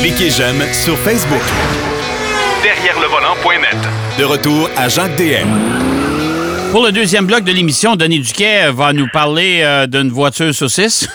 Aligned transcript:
Cliquez 0.00 0.30
j'aime 0.30 0.62
sur 0.72 0.96
Facebook. 0.98 1.42
Derrière 2.62 2.98
le 3.00 3.06
volant.net. 3.06 3.76
De 4.18 4.24
retour 4.24 4.68
à 4.76 4.88
Jacques 4.88 5.16
DM. 5.16 5.48
Pour 6.72 6.84
le 6.84 6.92
deuxième 6.92 7.26
bloc 7.26 7.44
de 7.44 7.52
l'émission, 7.52 7.96
Denis 7.96 8.20
Duquet 8.20 8.70
va 8.70 8.92
nous 8.92 9.08
parler 9.12 9.60
euh, 9.62 9.86
d'une 9.86 10.10
voiture 10.10 10.54
saucisse. 10.54 11.08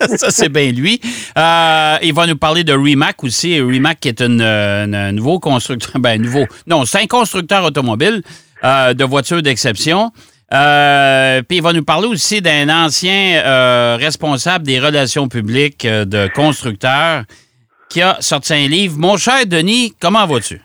ça, 0.16 0.30
c'est 0.30 0.48
bien 0.48 0.70
lui. 0.70 1.00
Euh, 1.36 1.96
il 2.02 2.12
va 2.12 2.26
nous 2.26 2.36
parler 2.36 2.64
de 2.64 2.72
Rimac 2.72 3.22
aussi. 3.24 3.60
Rimac 3.60 4.00
qui 4.00 4.08
est 4.08 4.20
euh, 4.20 4.84
un 4.84 5.12
nouveau 5.12 5.38
constructeur. 5.38 6.00
Ben, 6.00 6.20
nouveau. 6.20 6.46
Non, 6.66 6.84
c'est 6.84 7.00
un 7.02 7.06
constructeur 7.06 7.64
automobile 7.64 8.22
euh, 8.64 8.94
de 8.94 9.04
voitures 9.04 9.42
d'exception. 9.42 10.12
Euh, 10.52 11.42
puis 11.42 11.58
il 11.58 11.62
va 11.62 11.72
nous 11.74 11.84
parler 11.84 12.06
aussi 12.06 12.40
d'un 12.40 12.68
ancien 12.84 13.42
euh, 13.44 13.96
responsable 14.00 14.64
des 14.64 14.80
relations 14.80 15.28
publiques 15.28 15.84
euh, 15.84 16.06
de 16.06 16.28
constructeur 16.34 17.24
qui 17.90 18.00
a 18.00 18.16
sorti 18.20 18.54
un 18.54 18.66
livre. 18.66 18.96
Mon 18.98 19.16
cher 19.18 19.46
Denis, 19.46 19.92
comment 20.00 20.26
vas-tu? 20.26 20.62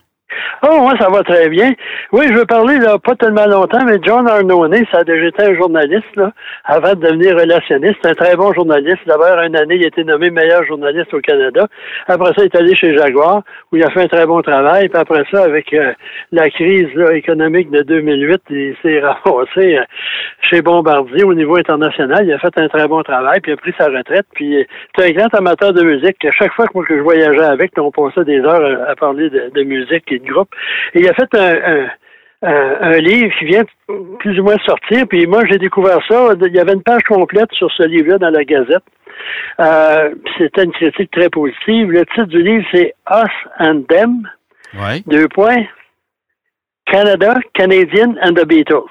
Oh, 0.66 0.80
moi, 0.80 0.94
ça 0.98 1.10
va 1.10 1.24
très 1.24 1.50
bien. 1.50 1.74
Oui, 2.14 2.26
je 2.30 2.36
veux 2.36 2.46
parler, 2.46 2.78
là, 2.78 2.98
pas 2.98 3.16
tellement 3.16 3.46
longtemps, 3.48 3.84
mais 3.86 3.98
John 4.02 4.26
Arnone, 4.26 4.86
ça 4.94 5.00
a 5.00 5.04
déjà 5.04 5.28
été 5.28 5.44
un 5.44 5.56
journaliste, 5.56 6.16
là, 6.16 6.32
avant 6.64 6.94
de 6.94 7.02
devenir 7.06 7.36
relationniste. 7.36 8.06
Un 8.06 8.14
très 8.14 8.38
bon 8.38 8.54
journaliste. 8.54 9.02
D'abord, 9.06 9.40
une 9.42 9.58
année, 9.58 9.76
il 9.76 9.84
a 9.84 9.88
été 9.88 10.06
nommé 10.06 10.30
meilleur 10.30 10.64
journaliste 10.66 11.14
au 11.14 11.20
Canada. 11.20 11.68
Après 12.08 12.30
ça, 12.34 12.36
il 12.38 12.46
est 12.46 12.56
allé 12.56 12.76
chez 12.78 12.96
Jaguar, 12.96 13.42
où 13.72 13.76
il 13.76 13.84
a 13.84 13.90
fait 13.90 14.04
un 14.04 14.08
très 14.08 14.26
bon 14.26 14.42
travail. 14.42 14.88
Puis 14.88 14.98
après 14.98 15.26
ça, 15.30 15.44
avec 15.44 15.74
euh, 15.74 15.92
la 16.32 16.50
crise 16.50 16.88
là, 16.96 17.14
économique 17.14 17.70
de 17.70 17.82
2008, 17.82 18.42
il 18.52 18.76
s'est 18.82 19.00
ramassé 19.26 19.78
euh, 19.80 19.84
chez 20.50 20.62
Bombardier 20.62 21.26
au 21.26 21.34
niveau 21.34 21.58
international. 21.58 22.26
Il 22.26 22.32
a 22.32 22.40
fait 22.40 22.58
un 22.58 22.70
très 22.70 22.88
bon 22.88 23.04
travail, 23.04 23.42
puis 23.42 23.52
il 23.52 23.56
a 23.56 23.58
pris 23.58 23.74
sa 23.78 23.88
retraite. 23.88 24.28
Puis 24.34 24.62
euh, 24.62 24.64
c'est 24.96 25.10
un 25.10 25.12
grand 25.12 25.34
amateur 25.34 25.74
de 25.74 25.84
musique. 25.84 26.26
Chaque 26.40 26.54
fois 26.54 26.68
que, 26.68 26.72
moi, 26.74 26.86
que 26.86 26.96
je 26.96 27.02
voyageais 27.02 27.44
avec, 27.44 27.74
on 27.78 27.92
passait 27.92 28.24
des 28.24 28.40
heures 28.40 28.82
à, 28.88 28.92
à 28.92 28.96
parler 28.96 29.30
de, 29.30 29.52
de 29.54 29.64
musique 29.64 30.10
et 30.10 30.20
de 30.20 30.26
groupe. 30.26 30.53
Et 30.94 31.00
il 31.00 31.10
a 31.10 31.14
fait 31.14 31.34
un, 31.36 31.88
un, 32.44 32.78
un, 32.82 32.98
livre 33.00 33.34
qui 33.40 33.46
vient 33.46 33.64
plus 34.20 34.40
ou 34.40 34.44
moins 34.44 34.58
sortir. 34.66 35.08
Puis 35.08 35.26
moi, 35.28 35.44
j'ai 35.50 35.58
découvert 35.58 36.00
ça. 36.10 36.34
Il 36.46 36.54
y 36.54 36.60
avait 36.60 36.74
une 36.74 36.84
page 36.84 37.04
complète 37.04 37.52
sur 37.54 37.72
ce 37.72 37.84
livre-là 37.84 38.18
dans 38.18 38.30
la 38.30 38.44
Gazette. 38.44 38.84
Euh, 39.60 40.10
C'était 40.38 40.64
une 40.64 40.72
critique 40.72 41.12
très 41.12 41.30
positive. 41.30 41.92
Le 41.92 42.06
titre 42.06 42.26
du 42.26 42.42
livre, 42.42 42.66
c'est 42.74 42.94
Us 43.12 43.32
and 43.60 43.84
Them. 43.90 44.28
Oui. 44.76 45.04
Deux 45.08 45.28
points. 45.28 45.66
Canada, 46.86 47.36
Canadian 47.54 48.16
and 48.22 48.34
the 48.34 48.46
Beatles. 48.46 48.90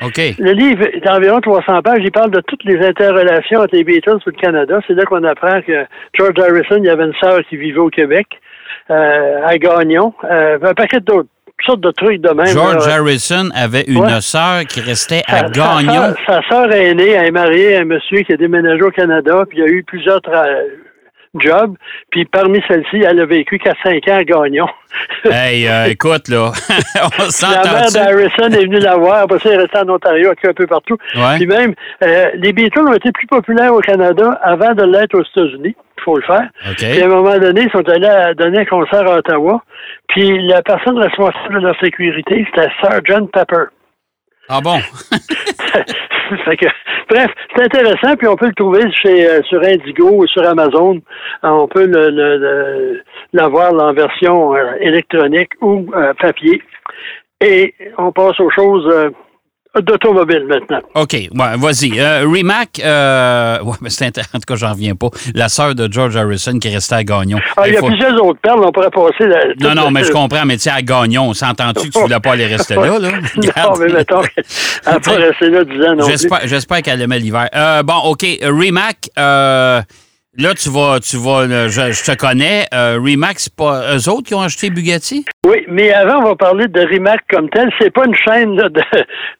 Le 0.00 0.52
livre 0.52 0.84
est 0.92 1.00
d'environ 1.00 1.40
300 1.40 1.82
pages. 1.82 2.00
Il 2.02 2.12
parle 2.12 2.30
de 2.30 2.40
toutes 2.40 2.64
les 2.64 2.84
interrelations 2.86 3.60
entre 3.60 3.74
les 3.74 3.84
Beatles 3.84 4.18
et 4.26 4.30
le 4.30 4.32
Canada. 4.32 4.80
C'est 4.86 4.94
là 4.94 5.04
qu'on 5.04 5.24
apprend 5.24 5.60
que 5.62 5.86
George 6.14 6.38
Harrison, 6.38 6.76
il 6.76 6.84
y 6.84 6.88
avait 6.88 7.04
une 7.04 7.14
sœur 7.20 7.40
qui 7.48 7.56
vivait 7.56 7.78
au 7.78 7.90
Québec, 7.90 8.26
à 8.90 9.56
Gagnon. 9.58 10.12
Euh, 10.24 10.58
un 10.62 10.74
paquet 10.74 11.00
d'autres 11.00 11.28
sortes 11.66 11.80
de 11.80 11.90
trucs 11.90 12.20
de 12.20 12.30
même. 12.30 12.46
George 12.46 12.86
là. 12.86 12.94
Harrison 12.96 13.48
avait 13.54 13.82
une 13.88 13.98
Ouais. 13.98 14.20
sœur 14.20 14.60
qui 14.68 14.80
restait 14.80 15.22
à 15.26 15.38
Sa- 15.40 15.48
Gagnon. 15.50 16.14
Sa, 16.26 16.40
sœur- 16.48 16.72
aînée 16.72 17.10
elle 17.10 17.26
est 17.26 17.30
mariée 17.30 17.76
à 17.76 17.80
un 17.80 17.84
monsieur 17.84 18.20
qui 18.22 18.32
a 18.32 18.36
déménagé 18.36 18.82
au 18.82 18.90
Canada, 18.90 19.44
puis 19.48 19.58
il 19.58 19.64
a 19.64 19.66
eu 19.66 19.82
plusieurs 19.84 20.20
tra- 20.20 20.46
jobs. 21.34 21.74
Puis 22.10 22.24
parmi 22.24 22.60
celles-ci, 22.66 23.02
elle 23.06 23.20
a 23.20 23.26
vécu 23.26 23.58
qu'à 23.58 23.74
5 23.84 24.08
ans 24.08 24.16
à 24.18 24.24
Gagnon. 24.24 24.66
Hey, 25.24 25.66
euh, 25.68 25.86
écoute, 25.86 26.28
là, 26.28 26.52
on 27.02 27.52
La 27.52 27.72
mère 27.72 27.90
d'Harrison 27.92 28.48
est 28.58 28.64
venue 28.64 28.78
la 28.78 28.96
voir. 28.96 29.18
Après 29.24 29.38
ça, 29.40 29.50
elle 29.50 29.56
est 29.56 29.62
restée 29.64 29.78
en 29.78 29.88
Ontario, 29.90 30.30
un 30.42 30.52
peu 30.54 30.66
partout. 30.66 30.96
Ouais. 31.14 31.36
Puis 31.36 31.46
même, 31.46 31.74
euh, 32.02 32.26
les 32.34 32.52
Beatles 32.52 32.80
ont 32.88 32.94
été 32.94 33.10
plus 33.12 33.26
populaires 33.26 33.74
au 33.74 33.80
Canada 33.80 34.38
avant 34.42 34.72
de 34.74 34.84
l'être 34.84 35.14
aux 35.18 35.22
États-Unis. 35.22 35.76
Il 35.98 36.04
faut 36.04 36.16
le 36.16 36.22
faire. 36.22 36.48
Puis 36.76 37.02
à 37.02 37.06
un 37.06 37.08
moment 37.08 37.36
donné, 37.38 37.62
ils 37.62 37.70
sont 37.70 37.88
allés 37.88 38.06
à 38.06 38.32
donner 38.34 38.60
un 38.60 38.64
concert 38.64 39.06
à 39.10 39.16
Ottawa. 39.18 39.62
Puis 40.08 40.46
la 40.48 40.62
personne 40.62 40.98
responsable 40.98 41.54
de 41.60 41.66
leur 41.66 41.78
sécurité, 41.80 42.46
c'était 42.54 42.68
Sgt. 42.82 43.30
Pepper. 43.32 43.64
Ah 44.48 44.60
bon? 44.62 44.78
Fait 46.44 46.56
que, 46.58 46.66
bref, 47.08 47.28
c'est 47.56 47.64
intéressant, 47.64 48.14
puis 48.16 48.28
on 48.28 48.36
peut 48.36 48.46
le 48.48 48.54
trouver 48.54 48.82
chez, 49.02 49.26
euh, 49.28 49.42
sur 49.44 49.62
Indigo 49.62 50.10
ou 50.10 50.26
sur 50.26 50.46
Amazon. 50.46 50.96
Euh, 50.96 51.48
on 51.48 51.66
peut 51.68 51.86
le- 51.86 53.02
l'avoir 53.32 53.72
en 53.72 53.92
version 53.94 54.54
euh, 54.54 54.72
électronique 54.80 55.50
ou 55.62 55.86
euh, 55.94 56.12
papier. 56.20 56.62
Et 57.40 57.74
on 57.96 58.12
passe 58.12 58.38
aux 58.40 58.50
choses 58.50 58.86
d'automobile 59.80 60.44
maintenant. 60.48 60.80
OK, 60.94 61.12
ouais, 61.12 61.28
vas-y. 61.56 61.98
Euh, 61.98 62.26
Rimac, 62.28 62.80
euh, 62.84 63.60
ouais, 63.62 63.76
mais 63.80 63.90
c'est 63.90 64.06
en 64.18 64.38
tout 64.38 64.40
cas, 64.46 64.56
j'en 64.56 64.72
reviens 64.72 64.94
pas. 64.94 65.08
La 65.34 65.48
sœur 65.48 65.74
de 65.74 65.90
George 65.90 66.16
Harrison 66.16 66.58
qui 66.58 66.68
restait 66.68 66.94
à 66.96 67.04
Gagnon. 67.04 67.38
Ah, 67.56 67.68
il 67.68 67.74
y 67.74 67.76
a 67.76 67.80
faut- 67.80 67.86
plusieurs 67.86 68.24
autres 68.24 68.40
perles, 68.40 68.60
on 68.64 68.72
pourrait 68.72 68.90
passer... 68.90 69.26
La, 69.26 69.44
Non, 69.60 69.74
non, 69.74 69.90
mais 69.90 70.04
je 70.04 70.12
comprends, 70.12 70.44
mais 70.44 70.56
tu 70.56 70.62
sais, 70.62 70.70
à 70.70 70.82
Gagnon, 70.82 71.22
on 71.28 71.34
s'entend-tu 71.34 71.88
que 71.88 71.92
tu 71.92 72.00
voulais 72.00 72.20
pas 72.20 72.32
aller 72.32 72.46
rester 72.46 72.74
là, 72.74 72.98
là? 72.98 73.10
non, 73.36 73.72
mais 73.78 73.92
mettons 73.92 74.20
qu'elle 74.22 74.44
n'a 74.86 75.00
pas 75.00 75.12
resté 75.12 75.50
là 75.50 75.64
10 75.64 75.82
ans 75.84 75.96
non. 75.96 76.06
J'espère, 76.44 76.82
qu'elle 76.82 77.00
aimait 77.02 77.18
l'hiver. 77.18 77.48
Euh, 77.54 77.82
bon, 77.82 77.98
OK. 78.04 78.24
Rimac, 78.42 79.10
euh, 79.18 79.80
là, 80.38 80.54
tu 80.54 80.70
vas, 80.70 81.00
tu 81.00 81.16
vas, 81.16 81.42
euh, 81.42 81.68
je, 81.68 81.92
je 81.92 82.04
te 82.04 82.16
connais. 82.16 82.66
Euh, 82.72 82.98
c'est 83.36 83.54
pas 83.54 83.96
eux 83.96 84.08
autres 84.08 84.22
qui 84.22 84.34
ont 84.34 84.40
acheté 84.40 84.70
Bugatti? 84.70 85.24
Oui, 85.46 85.64
mais 85.68 85.92
avant, 85.92 86.20
on 86.20 86.28
va 86.28 86.36
parler 86.36 86.68
de 86.68 86.80
Rimac 86.80 87.20
comme 87.30 87.50
tel. 87.50 87.70
C'est 87.80 87.92
pas 87.92 88.04
une 88.06 88.14
chaîne 88.14 88.56
là, 88.56 88.68
de, 88.68 88.82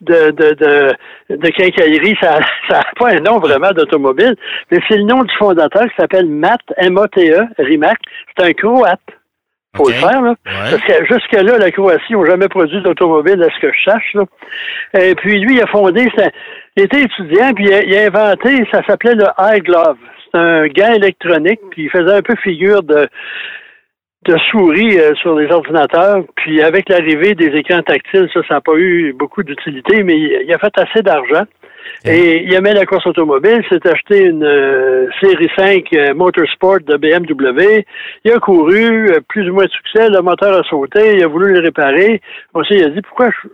de, 0.00 0.30
de, 0.30 0.54
de, 0.54 1.36
de 1.36 1.48
quincaillerie. 1.48 2.16
Ça 2.20 2.40
n'a 2.70 2.84
pas 2.98 3.12
un 3.12 3.20
nom 3.20 3.38
vraiment 3.38 3.70
d'automobile, 3.70 4.34
mais 4.70 4.78
c'est 4.88 4.96
le 4.96 5.04
nom 5.04 5.22
du 5.22 5.34
fondateur 5.38 5.84
qui 5.84 5.94
s'appelle 5.98 6.26
Matt, 6.26 6.60
M-A-T-E, 6.76 7.46
Rimac. 7.58 7.98
C'est 8.36 8.44
un 8.44 8.52
Croate. 8.52 9.00
Faut 9.76 9.88
le 9.88 9.94
faire, 9.94 10.22
là. 10.22 10.30
Ouais. 10.30 10.70
Parce 10.70 10.82
que 10.82 11.06
jusque-là, 11.06 11.58
la 11.58 11.70
Croatie 11.70 12.14
n'a 12.14 12.24
jamais 12.24 12.48
produit 12.48 12.82
d'automobile, 12.82 13.40
à 13.42 13.54
ce 13.54 13.60
que 13.60 13.70
je 13.72 13.90
sache. 13.90 14.14
Là. 14.14 14.24
Et 14.98 15.14
puis, 15.14 15.38
lui, 15.38 15.56
il 15.56 15.62
a 15.62 15.66
fondé, 15.66 16.08
il 16.76 16.82
était 16.82 17.02
étudiant, 17.02 17.52
puis 17.52 17.66
il 17.66 17.74
a, 17.74 17.82
il 17.82 17.96
a 17.96 18.06
inventé, 18.06 18.66
ça 18.72 18.82
s'appelait 18.86 19.14
le 19.14 19.26
High 19.38 19.62
Glove. 19.62 19.98
Un 20.34 20.66
gant 20.68 20.92
électronique, 20.92 21.60
puis 21.70 21.84
il 21.84 21.90
faisait 21.90 22.12
un 22.12 22.22
peu 22.22 22.34
figure 22.36 22.82
de, 22.82 23.08
de 24.26 24.36
souris 24.50 24.98
euh, 24.98 25.14
sur 25.16 25.36
les 25.36 25.50
ordinateurs. 25.50 26.24
Puis 26.36 26.62
avec 26.62 26.88
l'arrivée 26.88 27.34
des 27.34 27.56
écrans 27.56 27.82
tactiles, 27.82 28.28
ça, 28.32 28.40
ça 28.46 28.54
n'a 28.54 28.60
pas 28.60 28.76
eu 28.76 29.12
beaucoup 29.12 29.42
d'utilité, 29.42 30.02
mais 30.02 30.18
il, 30.18 30.44
il 30.46 30.52
a 30.52 30.58
fait 30.58 30.76
assez 30.78 31.02
d'argent. 31.02 31.44
Et? 32.04 32.44
Il 32.44 32.54
aimait 32.54 32.74
la 32.74 32.86
course 32.86 33.06
automobile, 33.06 33.62
s'est 33.68 33.86
acheté 33.88 34.24
une 34.24 34.44
euh, 34.44 35.08
série 35.20 35.50
5 35.56 35.84
euh, 35.92 36.14
Motorsport 36.14 36.80
de 36.80 36.96
BMW. 36.96 37.84
Il 38.24 38.32
a 38.32 38.38
couru, 38.38 39.10
euh, 39.10 39.20
plus 39.28 39.48
ou 39.50 39.54
moins 39.54 39.64
de 39.64 39.70
succès, 39.70 40.08
le 40.08 40.20
moteur 40.20 40.56
a 40.58 40.62
sauté, 40.68 41.16
il 41.16 41.24
a 41.24 41.26
voulu 41.26 41.52
le 41.52 41.60
réparer. 41.60 42.20
Ensuite, 42.54 42.80
il 42.80 42.84
a 42.84 42.90
dit 42.90 43.02
pourquoi 43.02 43.30
je 43.30 43.48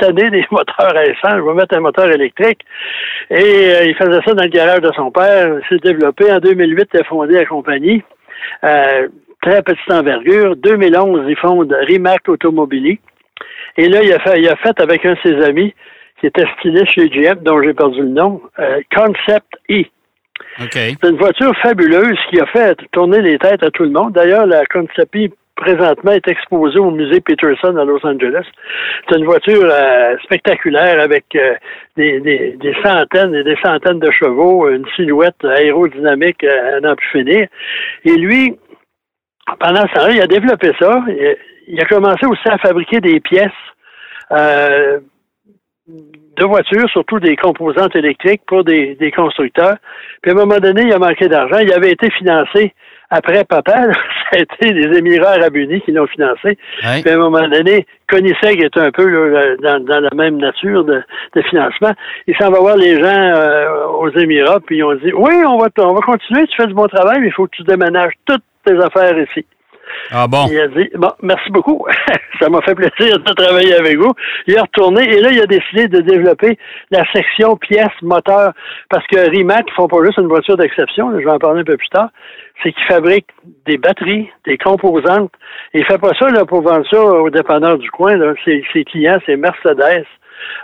tanné 0.00 0.30
des 0.30 0.44
moteurs 0.50 0.96
à 0.96 1.04
essence, 1.04 1.36
je 1.36 1.42
vais 1.42 1.54
mettre 1.54 1.76
un 1.76 1.80
moteur 1.80 2.10
électrique. 2.10 2.60
Et 3.30 3.36
euh, 3.36 3.84
il 3.84 3.94
faisait 3.94 4.20
ça 4.24 4.34
dans 4.34 4.42
le 4.42 4.48
garage 4.48 4.80
de 4.80 4.90
son 4.96 5.10
père. 5.10 5.58
Il 5.58 5.68
s'est 5.68 5.82
développé. 5.82 6.32
En 6.32 6.38
2008, 6.38 6.88
il 6.94 7.00
a 7.00 7.04
fondé 7.04 7.34
la 7.34 7.46
compagnie. 7.46 8.02
Euh, 8.64 9.08
très 9.42 9.62
petite 9.62 9.90
envergure. 9.90 10.56
2011, 10.56 11.26
il 11.28 11.36
fonde 11.36 11.72
Rimac 11.86 12.28
Automobili. 12.28 12.98
Et 13.76 13.88
là, 13.88 14.02
il 14.02 14.12
a 14.12 14.18
fait, 14.18 14.40
il 14.40 14.48
a 14.48 14.56
fait 14.56 14.78
avec 14.80 15.04
un 15.06 15.12
de 15.12 15.18
ses 15.22 15.44
amis, 15.44 15.74
qui 16.18 16.26
était 16.26 16.44
styliste 16.58 16.92
chez 16.92 17.08
GM, 17.08 17.42
dont 17.42 17.62
j'ai 17.62 17.72
perdu 17.72 18.00
le 18.00 18.08
nom, 18.08 18.42
euh, 18.58 18.80
Concept 18.94 19.46
E. 19.70 19.84
C'est 20.70 21.08
une 21.08 21.16
voiture 21.16 21.52
fabuleuse 21.62 22.18
qui 22.28 22.40
a 22.40 22.46
fait 22.46 22.78
tourner 22.92 23.22
les 23.22 23.38
têtes 23.38 23.62
à 23.62 23.70
tout 23.70 23.84
le 23.84 23.90
monde. 23.90 24.12
D'ailleurs, 24.12 24.46
la 24.46 24.64
Concept 24.66 25.14
E, 25.16 25.28
présentement, 25.60 26.12
est 26.12 26.26
exposée 26.26 26.78
au 26.78 26.90
musée 26.90 27.20
Peterson 27.20 27.76
à 27.76 27.84
Los 27.84 28.04
Angeles. 28.04 28.44
C'est 29.08 29.18
une 29.18 29.24
voiture 29.24 29.62
euh, 29.64 30.16
spectaculaire 30.24 31.00
avec 31.00 31.24
euh, 31.36 31.54
des, 31.96 32.74
centaines 32.82 33.34
et 33.34 33.44
des 33.44 33.56
centaines 33.62 34.00
de 34.00 34.10
chevaux, 34.10 34.68
une 34.68 34.86
silhouette 34.96 35.44
aérodynamique 35.44 36.42
euh, 36.42 36.78
à 36.78 36.80
n'en 36.80 36.96
plus 36.96 37.10
finir. 37.10 37.46
Et 38.04 38.16
lui, 38.16 38.56
pendant 39.60 39.82
ce 39.82 39.94
temps-là, 39.94 40.12
il 40.12 40.22
a 40.22 40.26
développé 40.26 40.72
ça. 40.80 41.04
Il- 41.68 41.80
a 41.80 41.84
commencé 41.84 42.26
aussi 42.26 42.48
à 42.48 42.58
fabriquer 42.58 43.00
des 43.00 43.20
pièces 43.20 43.50
de 45.88 46.44
voitures, 46.44 46.88
surtout 46.90 47.20
des 47.20 47.36
composantes 47.36 47.94
électriques 47.94 48.42
pour 48.46 48.64
des 48.64 49.12
constructeurs. 49.14 49.76
Puis 50.20 50.32
à 50.32 50.34
un 50.34 50.38
moment 50.38 50.58
donné, 50.58 50.82
il 50.82 50.92
a 50.92 50.98
manqué 50.98 51.28
d'argent. 51.28 51.58
Il 51.58 51.72
avait 51.72 51.92
été 51.92 52.10
financé 52.10 52.74
après 53.10 53.44
papa. 53.44 53.72
ça 54.32 54.38
a 54.38 54.38
été 54.38 54.72
les 54.72 54.96
Émirats 54.96 55.32
arabes 55.32 55.56
unis 55.56 55.80
qui 55.82 55.92
l'ont 55.92 56.06
financé. 56.06 56.56
Puis 57.02 57.10
à 57.10 57.14
un 57.14 57.18
moment 57.18 57.46
donné, 57.48 57.86
Coniseg 58.08 58.62
est 58.62 58.76
un 58.76 58.90
peu 58.90 59.06
là, 59.06 59.56
dans, 59.62 59.84
dans 59.84 60.00
la 60.00 60.10
même 60.14 60.36
nature 60.36 60.84
de, 60.84 61.02
de 61.34 61.42
financement. 61.42 61.92
Il 62.26 62.36
s'en 62.36 62.50
va 62.50 62.60
voir 62.60 62.76
les 62.76 63.00
gens 63.00 63.06
euh, 63.06 63.86
aux 63.86 64.10
Émirats, 64.10 64.60
puis 64.60 64.78
ils 64.78 64.84
ont 64.84 64.94
dit 64.94 65.12
Oui, 65.12 65.34
on 65.46 65.58
va, 65.58 65.68
on 65.78 65.94
va 65.94 66.00
continuer, 66.00 66.46
tu 66.46 66.56
fais 66.56 66.66
du 66.66 66.74
bon 66.74 66.86
travail, 66.86 67.20
mais 67.20 67.28
il 67.28 67.32
faut 67.32 67.46
que 67.46 67.56
tu 67.56 67.62
déménages 67.64 68.12
toutes 68.26 68.42
tes 68.64 68.78
affaires 68.78 69.18
ici. 69.18 69.44
Ah 70.10 70.26
bon? 70.26 70.46
Merci 71.22 71.50
beaucoup. 71.50 71.86
ça 72.40 72.48
m'a 72.48 72.60
fait 72.62 72.74
plaisir 72.74 73.18
de 73.18 73.32
travailler 73.32 73.74
avec 73.74 73.98
vous. 73.98 74.12
Il 74.46 74.54
est 74.54 74.60
retourné 74.60 75.04
et 75.04 75.20
là, 75.20 75.30
il 75.30 75.40
a 75.40 75.46
décidé 75.46 75.88
de 75.88 76.00
développer 76.00 76.58
la 76.90 77.04
section 77.12 77.56
pièces 77.56 77.88
moteur 78.02 78.52
parce 78.88 79.06
que 79.06 79.30
Rimac, 79.30 79.64
ils 79.68 79.74
font 79.74 79.88
pas 79.88 80.04
juste 80.04 80.18
une 80.18 80.28
voiture 80.28 80.56
d'exception, 80.56 81.10
je 81.12 81.24
vais 81.24 81.30
en 81.30 81.38
parler 81.38 81.60
un 81.60 81.64
peu 81.64 81.76
plus 81.76 81.88
tard, 81.88 82.08
c'est 82.62 82.72
qu'ils 82.72 82.84
fabriquent 82.84 83.30
des 83.66 83.78
batteries, 83.78 84.28
des 84.46 84.58
composantes. 84.58 85.32
Et 85.74 85.80
il 85.80 85.84
fait 85.84 85.98
pas 85.98 86.12
ça 86.18 86.28
là, 86.28 86.44
pour 86.44 86.62
vendre 86.62 86.86
ça 86.90 87.02
aux 87.02 87.30
dépanneurs 87.30 87.78
du 87.78 87.90
coin. 87.90 88.16
Là. 88.16 88.34
Ses, 88.44 88.84
clients, 88.84 89.18
c'est 89.26 89.36
Mercedes, 89.36 90.06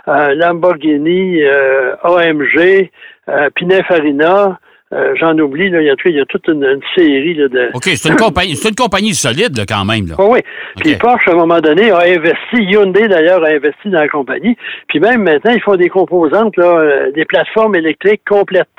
euh, 0.07 0.35
Lamborghini, 0.35 1.41
euh, 1.43 1.95
AMG, 2.03 2.89
euh, 3.29 3.49
Pininfarina, 3.55 4.59
euh, 4.93 5.13
j'en 5.19 5.37
oublie, 5.37 5.69
là, 5.69 5.81
il, 5.81 5.87
y 5.87 5.89
a, 5.89 5.95
il 6.05 6.15
y 6.15 6.19
a 6.21 6.25
toute 6.25 6.47
une, 6.47 6.79
série 6.95 7.33
là, 7.33 7.49
de. 7.49 7.71
OK, 7.73 7.83
c'est 7.83 8.07
une 8.07 8.15
compagnie, 8.25 8.55
c'est 8.55 8.69
une 8.69 8.75
compagnie 8.75 9.13
solide 9.13 9.57
là, 9.57 9.65
quand 9.67 9.83
même. 9.83 10.07
Là. 10.07 10.15
Oh, 10.17 10.29
oui. 10.31 10.39
Puis 10.77 10.95
Porsche, 10.95 11.27
à 11.27 11.33
un 11.33 11.35
moment 11.35 11.59
donné, 11.59 11.91
a 11.91 11.99
investi, 11.99 12.55
Hyundai 12.55 13.09
d'ailleurs 13.09 13.43
a 13.43 13.49
investi 13.49 13.89
dans 13.89 13.99
la 13.99 14.07
compagnie. 14.07 14.55
Puis 14.87 15.01
même 15.01 15.23
maintenant, 15.23 15.51
ils 15.51 15.61
font 15.61 15.75
des 15.75 15.89
composantes, 15.89 16.55
là, 16.55 16.79
euh, 16.79 17.11
des 17.11 17.25
plateformes 17.25 17.75
électriques 17.75 18.21
complètes. 18.25 18.69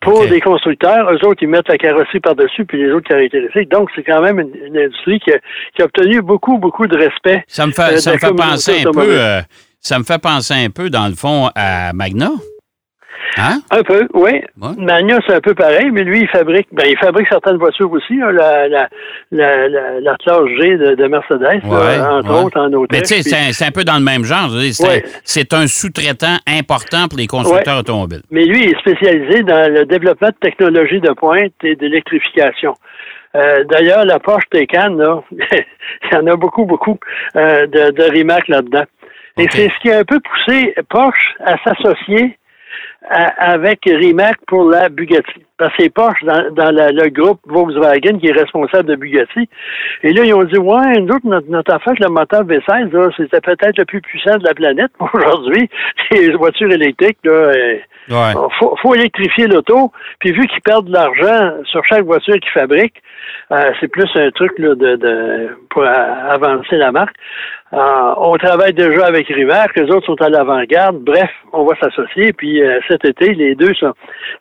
Pour 0.00 0.26
des 0.26 0.40
constructeurs, 0.40 1.10
eux 1.12 1.26
autres, 1.26 1.42
ils 1.42 1.48
mettent 1.48 1.68
la 1.68 1.78
carrosserie 1.78 2.20
par-dessus, 2.20 2.64
puis 2.64 2.78
les 2.78 2.90
autres 2.92 3.08
caractéristiques. 3.08 3.70
Donc, 3.70 3.90
c'est 3.94 4.02
quand 4.02 4.22
même 4.22 4.40
une, 4.40 4.76
industrie 4.76 5.20
qui 5.20 5.32
a, 5.32 5.38
qui 5.74 5.82
a, 5.82 5.84
obtenu 5.84 6.20
beaucoup, 6.20 6.58
beaucoup 6.58 6.86
de 6.86 6.96
respect. 6.96 7.44
Ça 7.48 7.66
me 7.66 7.72
fait, 7.72 7.94
euh, 7.94 7.96
ça 7.98 8.12
me 8.12 8.18
fait 8.18 8.34
penser 8.34 8.84
un 8.86 8.92
peu, 8.92 9.18
ça 9.80 9.98
me 9.98 10.04
fait 10.04 10.20
penser 10.20 10.54
un 10.54 10.70
peu, 10.70 10.90
dans 10.90 11.06
le 11.06 11.14
fond, 11.14 11.50
à 11.54 11.92
Magna. 11.92 12.30
Hein? 13.36 13.60
Un 13.70 13.82
peu, 13.82 14.06
oui. 14.14 14.42
Magna, 14.56 15.18
c'est 15.26 15.34
un 15.34 15.40
peu 15.40 15.54
pareil, 15.54 15.90
mais 15.92 16.02
lui, 16.04 16.20
il 16.20 16.28
fabrique, 16.28 16.68
ben, 16.72 16.84
il 16.86 16.96
fabrique 16.98 17.26
certaines 17.28 17.56
voitures 17.56 17.90
aussi, 17.90 18.16
la, 18.16 18.68
la, 18.68 18.88
la, 19.32 19.68
la, 20.00 20.16
classe 20.16 20.46
G 20.60 20.76
de, 20.76 21.06
Mercedes, 21.06 21.60
entre 21.64 22.44
autres, 22.44 22.60
en 22.60 22.72
Autriche. 22.72 22.88
Mais 22.92 23.02
tu 23.02 23.22
sais, 23.22 23.52
c'est 23.52 23.64
un 23.64 23.70
peu 23.70 23.84
dans 23.84 23.98
le 23.98 24.04
même 24.04 24.24
genre. 24.24 24.50
C'est 25.24 25.52
un, 25.52 25.66
sous-traitant 25.66 26.36
important 26.46 27.08
pour 27.08 27.18
les 27.18 27.26
constructeurs 27.26 27.78
automobiles. 27.78 28.22
Mais 28.30 28.44
lui, 28.44 28.64
il 28.64 28.70
est 28.70 28.78
spécialisé 28.78 29.42
dans 29.42 29.72
le 29.72 29.84
développement 29.84 30.28
de 30.28 30.36
technologies 30.40 31.00
de 31.00 31.12
pointe 31.12 31.52
et 31.62 31.74
d'électrification. 31.74 32.74
Euh, 33.34 33.64
d'ailleurs, 33.64 34.04
la 34.04 34.20
Porsche 34.20 34.48
Taycan, 34.50 34.94
là, 34.94 35.22
il 35.32 36.12
y 36.12 36.16
en 36.16 36.26
a 36.28 36.36
beaucoup, 36.36 36.66
beaucoup 36.66 36.98
euh, 37.36 37.66
de, 37.66 37.90
de 37.90 38.02
Rimac 38.04 38.46
là-dedans. 38.46 38.84
Et 39.36 39.48
c'est 39.50 39.68
ce 39.68 39.80
qui 39.82 39.90
a 39.90 39.98
un 39.98 40.04
peu 40.04 40.20
poussé 40.20 40.74
Porsche 40.88 41.34
à 41.44 41.56
s'associer 41.64 42.38
avec 43.08 43.80
Rimac 43.84 44.36
pour 44.46 44.64
la 44.64 44.88
Bugatti. 44.88 45.44
Que 45.56 45.66
c'est 45.78 45.88
Porsche 45.88 46.24
dans, 46.24 46.52
dans 46.52 46.74
le 46.74 47.08
groupe 47.10 47.38
Volkswagen 47.46 48.18
qui 48.18 48.26
est 48.26 48.32
responsable 48.32 48.88
de 48.88 48.96
Bugatti. 48.96 49.48
Et 50.02 50.12
là, 50.12 50.24
ils 50.24 50.34
ont 50.34 50.42
dit, 50.42 50.58
ouais, 50.58 50.98
nous 51.00 51.16
notre, 51.22 51.48
notre 51.48 51.74
affaire, 51.74 51.94
le 52.00 52.08
moteur 52.08 52.42
V16, 52.42 53.12
c'était 53.16 53.40
peut-être 53.40 53.78
le 53.78 53.84
plus 53.84 54.00
puissant 54.00 54.36
de 54.36 54.44
la 54.44 54.54
planète 54.54 54.90
aujourd'hui. 54.98 55.68
Les 56.10 56.32
voitures 56.32 56.72
électriques, 56.72 57.18
là, 57.22 57.52
il 58.08 58.14
faut, 58.58 58.74
faut, 58.82 58.94
électrifier 58.94 59.46
l'auto. 59.46 59.92
Puis 60.18 60.32
vu 60.32 60.46
qu'ils 60.46 60.62
perdent 60.62 60.86
de 60.86 60.92
l'argent 60.92 61.54
sur 61.64 61.84
chaque 61.84 62.04
voiture 62.04 62.34
qu'ils 62.34 62.60
fabriquent, 62.60 63.00
euh, 63.52 63.72
c'est 63.80 63.88
plus 63.88 64.08
un 64.16 64.30
truc 64.30 64.52
là, 64.58 64.74
de, 64.74 64.96
de, 64.96 65.48
pour 65.70 65.84
avancer 65.84 66.76
la 66.76 66.92
marque. 66.92 67.16
Euh, 67.72 68.14
on 68.18 68.36
travaille 68.36 68.72
déjà 68.72 69.06
avec 69.06 69.26
Rimac, 69.26 69.74
les 69.76 69.90
autres 69.90 70.06
sont 70.06 70.22
à 70.22 70.28
l'avant-garde. 70.28 70.98
Bref, 70.98 71.30
on 71.52 71.64
va 71.64 71.74
s'associer. 71.80 72.32
Puis 72.32 72.62
euh, 72.62 72.78
cet 72.88 73.04
été, 73.04 73.34
les 73.34 73.54
deux 73.54 73.74
sont, 73.74 73.92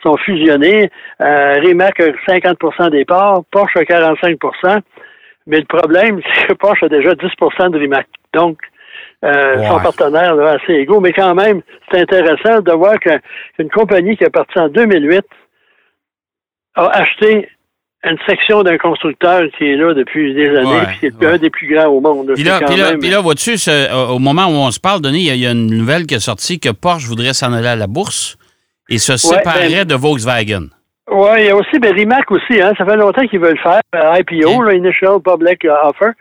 sont 0.04 0.18
fusionnés. 0.18 0.92
Rimac 1.59 1.99
a 1.99 2.11
50 2.25 2.91
des 2.91 3.05
parts, 3.05 3.43
Porsche 3.51 3.77
a 3.77 3.83
45% 3.83 4.81
Mais 5.47 5.59
le 5.59 5.65
problème, 5.65 6.21
c'est 6.35 6.47
que 6.47 6.53
Porsche 6.53 6.83
a 6.83 6.89
déjà 6.89 7.13
10% 7.13 7.71
de 7.71 7.79
Rimac. 7.79 8.07
Donc, 8.33 8.57
euh, 9.23 9.67
son 9.67 9.79
partenaire 9.79 10.35
là, 10.35 10.57
assez 10.61 10.73
égaux. 10.73 10.99
Mais 10.99 11.13
quand 11.13 11.33
même, 11.33 11.61
c'est 11.91 12.01
intéressant 12.01 12.59
de 12.61 12.71
voir 12.73 12.99
qu'une 12.99 13.69
compagnie 13.69 14.17
qui 14.17 14.23
est 14.23 14.29
partie 14.29 14.59
en 14.59 14.67
2008 14.67 15.23
a 16.75 16.87
acheté 16.87 17.47
une 18.03 18.17
section 18.27 18.63
d'un 18.63 18.77
constructeur 18.77 19.43
qui 19.57 19.63
est 19.63 19.75
là 19.77 19.93
depuis 19.93 20.33
des 20.33 20.49
années, 20.49 20.81
puis 20.87 20.99
qui 20.99 21.05
est 21.05 21.25
un 21.25 21.37
des 21.37 21.49
plus 21.49 21.73
grands 21.73 21.87
au 21.87 22.01
monde. 22.01 22.33
Puis 22.33 22.43
là, 22.43 22.59
là, 22.59 23.21
vois-tu, 23.21 23.55
au 24.09 24.19
moment 24.19 24.47
où 24.47 24.55
on 24.55 24.71
se 24.71 24.79
parle, 24.79 24.99
Denis, 24.99 25.27
il 25.27 25.37
y, 25.37 25.47
a 25.47 25.51
une 25.51 25.67
nouvelle 25.67 26.05
qui 26.05 26.15
est 26.15 26.19
sortie 26.19 26.59
que 26.59 26.69
Porsche 26.69 27.05
voudrait 27.07 27.33
s'en 27.33 27.53
aller 27.53 27.69
à 27.69 27.77
la 27.77 27.87
bourse 27.87 28.37
et 28.89 28.97
se 28.97 29.15
séparer 29.15 29.69
ben, 29.69 29.85
de 29.85 29.95
Volkswagen. 29.95 30.67
Oui, 31.11 31.29
il 31.39 31.45
y 31.45 31.50
a 31.50 31.55
aussi 31.55 31.79
ben, 31.79 31.94
Rimac 31.94 32.31
aussi, 32.31 32.61
hein. 32.61 32.71
Ça 32.77 32.85
fait 32.85 32.95
longtemps 32.95 33.25
qu'ils 33.27 33.39
veulent 33.39 33.59
faire 33.59 33.81
euh, 33.94 34.19
IPO, 34.19 34.71
Initial 34.71 35.19
Public 35.19 35.67
Offer. 35.83 36.11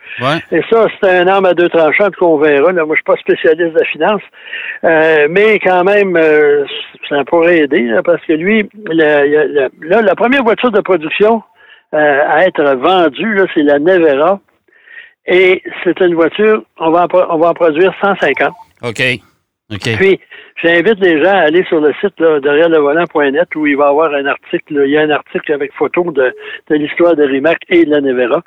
Et 0.50 0.60
ça, 0.70 0.86
c'est 1.00 1.18
un 1.18 1.28
arme 1.28 1.46
à 1.46 1.54
deux 1.54 1.68
tranchants 1.68 2.10
qu'on 2.18 2.36
verra. 2.38 2.72
Là. 2.72 2.84
Moi, 2.84 2.96
je 2.96 2.98
suis 2.98 3.04
pas 3.04 3.16
spécialiste 3.16 3.74
de 3.74 3.78
la 3.78 3.84
finance. 3.86 4.22
Euh, 4.82 5.28
mais 5.30 5.60
quand 5.60 5.84
même, 5.84 6.16
euh, 6.16 6.64
ça 7.08 7.24
pourrait 7.24 7.60
aider, 7.60 7.90
parce 8.04 8.24
que 8.26 8.32
lui, 8.32 8.68
là, 8.86 10.02
la 10.02 10.14
première 10.16 10.42
voiture 10.42 10.72
de 10.72 10.80
production 10.80 11.42
à 11.92 12.46
être 12.46 12.64
vendue, 12.76 13.34
là, 13.34 13.44
c'est 13.54 13.62
la 13.62 13.78
Nevera. 13.78 14.40
Et 15.26 15.62
c'est 15.84 16.00
une 16.00 16.14
voiture, 16.14 16.62
on 16.78 16.90
va 16.90 17.06
on 17.28 17.38
va 17.38 17.50
en 17.50 17.54
produire 17.54 17.94
150. 18.00 18.52
OK. 18.82 19.02
Puis, 19.78 20.20
j'invite 20.62 21.00
les 21.00 21.22
gens 21.22 21.32
à 21.32 21.46
aller 21.46 21.64
sur 21.64 21.80
le 21.80 21.92
site 22.00 22.18
là, 22.18 22.40
derrière 22.40 22.68
le 22.68 22.78
volant.net 22.78 23.48
où 23.54 23.66
il 23.66 23.76
va 23.76 23.86
y 23.86 23.88
avoir 23.88 24.14
un 24.14 24.26
article. 24.26 24.82
il 24.84 24.90
y 24.90 24.98
a 24.98 25.02
un 25.02 25.10
article 25.10 25.52
avec 25.52 25.72
photo 25.74 26.10
de, 26.12 26.34
de 26.70 26.74
l'histoire 26.74 27.16
de 27.16 27.24
Rimac 27.24 27.58
et 27.68 27.84
de 27.84 27.90
la 27.90 28.00
Nevera. 28.00 28.42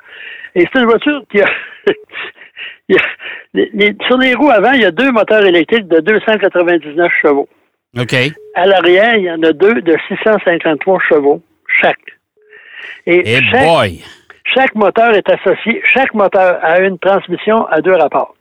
Et 0.54 0.66
c'est 0.72 0.80
une 0.80 0.86
voiture 0.86 1.22
qui 1.30 1.40
a. 1.40 1.46
sur 4.06 4.18
les 4.18 4.34
roues 4.34 4.50
avant, 4.50 4.72
il 4.72 4.82
y 4.82 4.84
a 4.84 4.90
deux 4.90 5.10
moteurs 5.10 5.44
électriques 5.44 5.88
de 5.88 6.00
299 6.00 7.12
chevaux. 7.22 7.48
OK. 7.98 8.14
À 8.54 8.66
l'arrière, 8.66 9.16
il 9.16 9.24
y 9.24 9.30
en 9.30 9.42
a 9.42 9.52
deux 9.52 9.80
de 9.82 9.96
653 10.08 11.00
chevaux 11.08 11.42
chaque. 11.80 11.96
Et 13.06 13.40
chaque, 13.42 13.64
boy. 13.64 14.02
chaque 14.54 14.74
moteur 14.74 15.14
est 15.14 15.28
associé, 15.28 15.82
chaque 15.92 16.14
moteur 16.14 16.58
a 16.62 16.80
une 16.80 16.98
transmission 16.98 17.66
à 17.66 17.80
deux 17.80 17.94
rapports. 17.94 18.35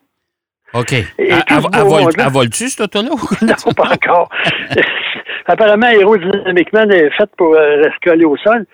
OK. 0.75 0.93
Elle 1.17 2.31
vole-tu, 2.31 2.67
cette 2.67 2.81
auto-là? 2.81 3.09
non, 3.41 3.73
pas 3.73 3.93
encore. 3.93 4.29
Apparemment, 5.47 5.87
aérodynamiquement, 5.87 6.81
elle 6.81 6.93
est 6.93 7.09
faite 7.11 7.29
pour 7.37 7.55
euh, 7.55 7.77
rester 7.77 8.09
collée 8.09 8.25
au 8.25 8.35
sol. 8.37 8.65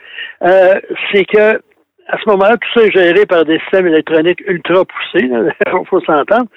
Euh, 0.43 0.79
c'est 1.11 1.25
que 1.25 1.61
à 2.07 2.17
ce 2.17 2.29
moment-là, 2.29 2.57
tout 2.57 2.79
ça 2.79 2.85
est 2.85 2.91
géré 2.91 3.25
par 3.25 3.45
des 3.45 3.59
systèmes 3.59 3.87
électroniques 3.87 4.41
ultra 4.45 4.83
poussés. 4.85 5.29
Il 5.29 5.85
faut 5.89 6.01
s'entendre. 6.01 6.47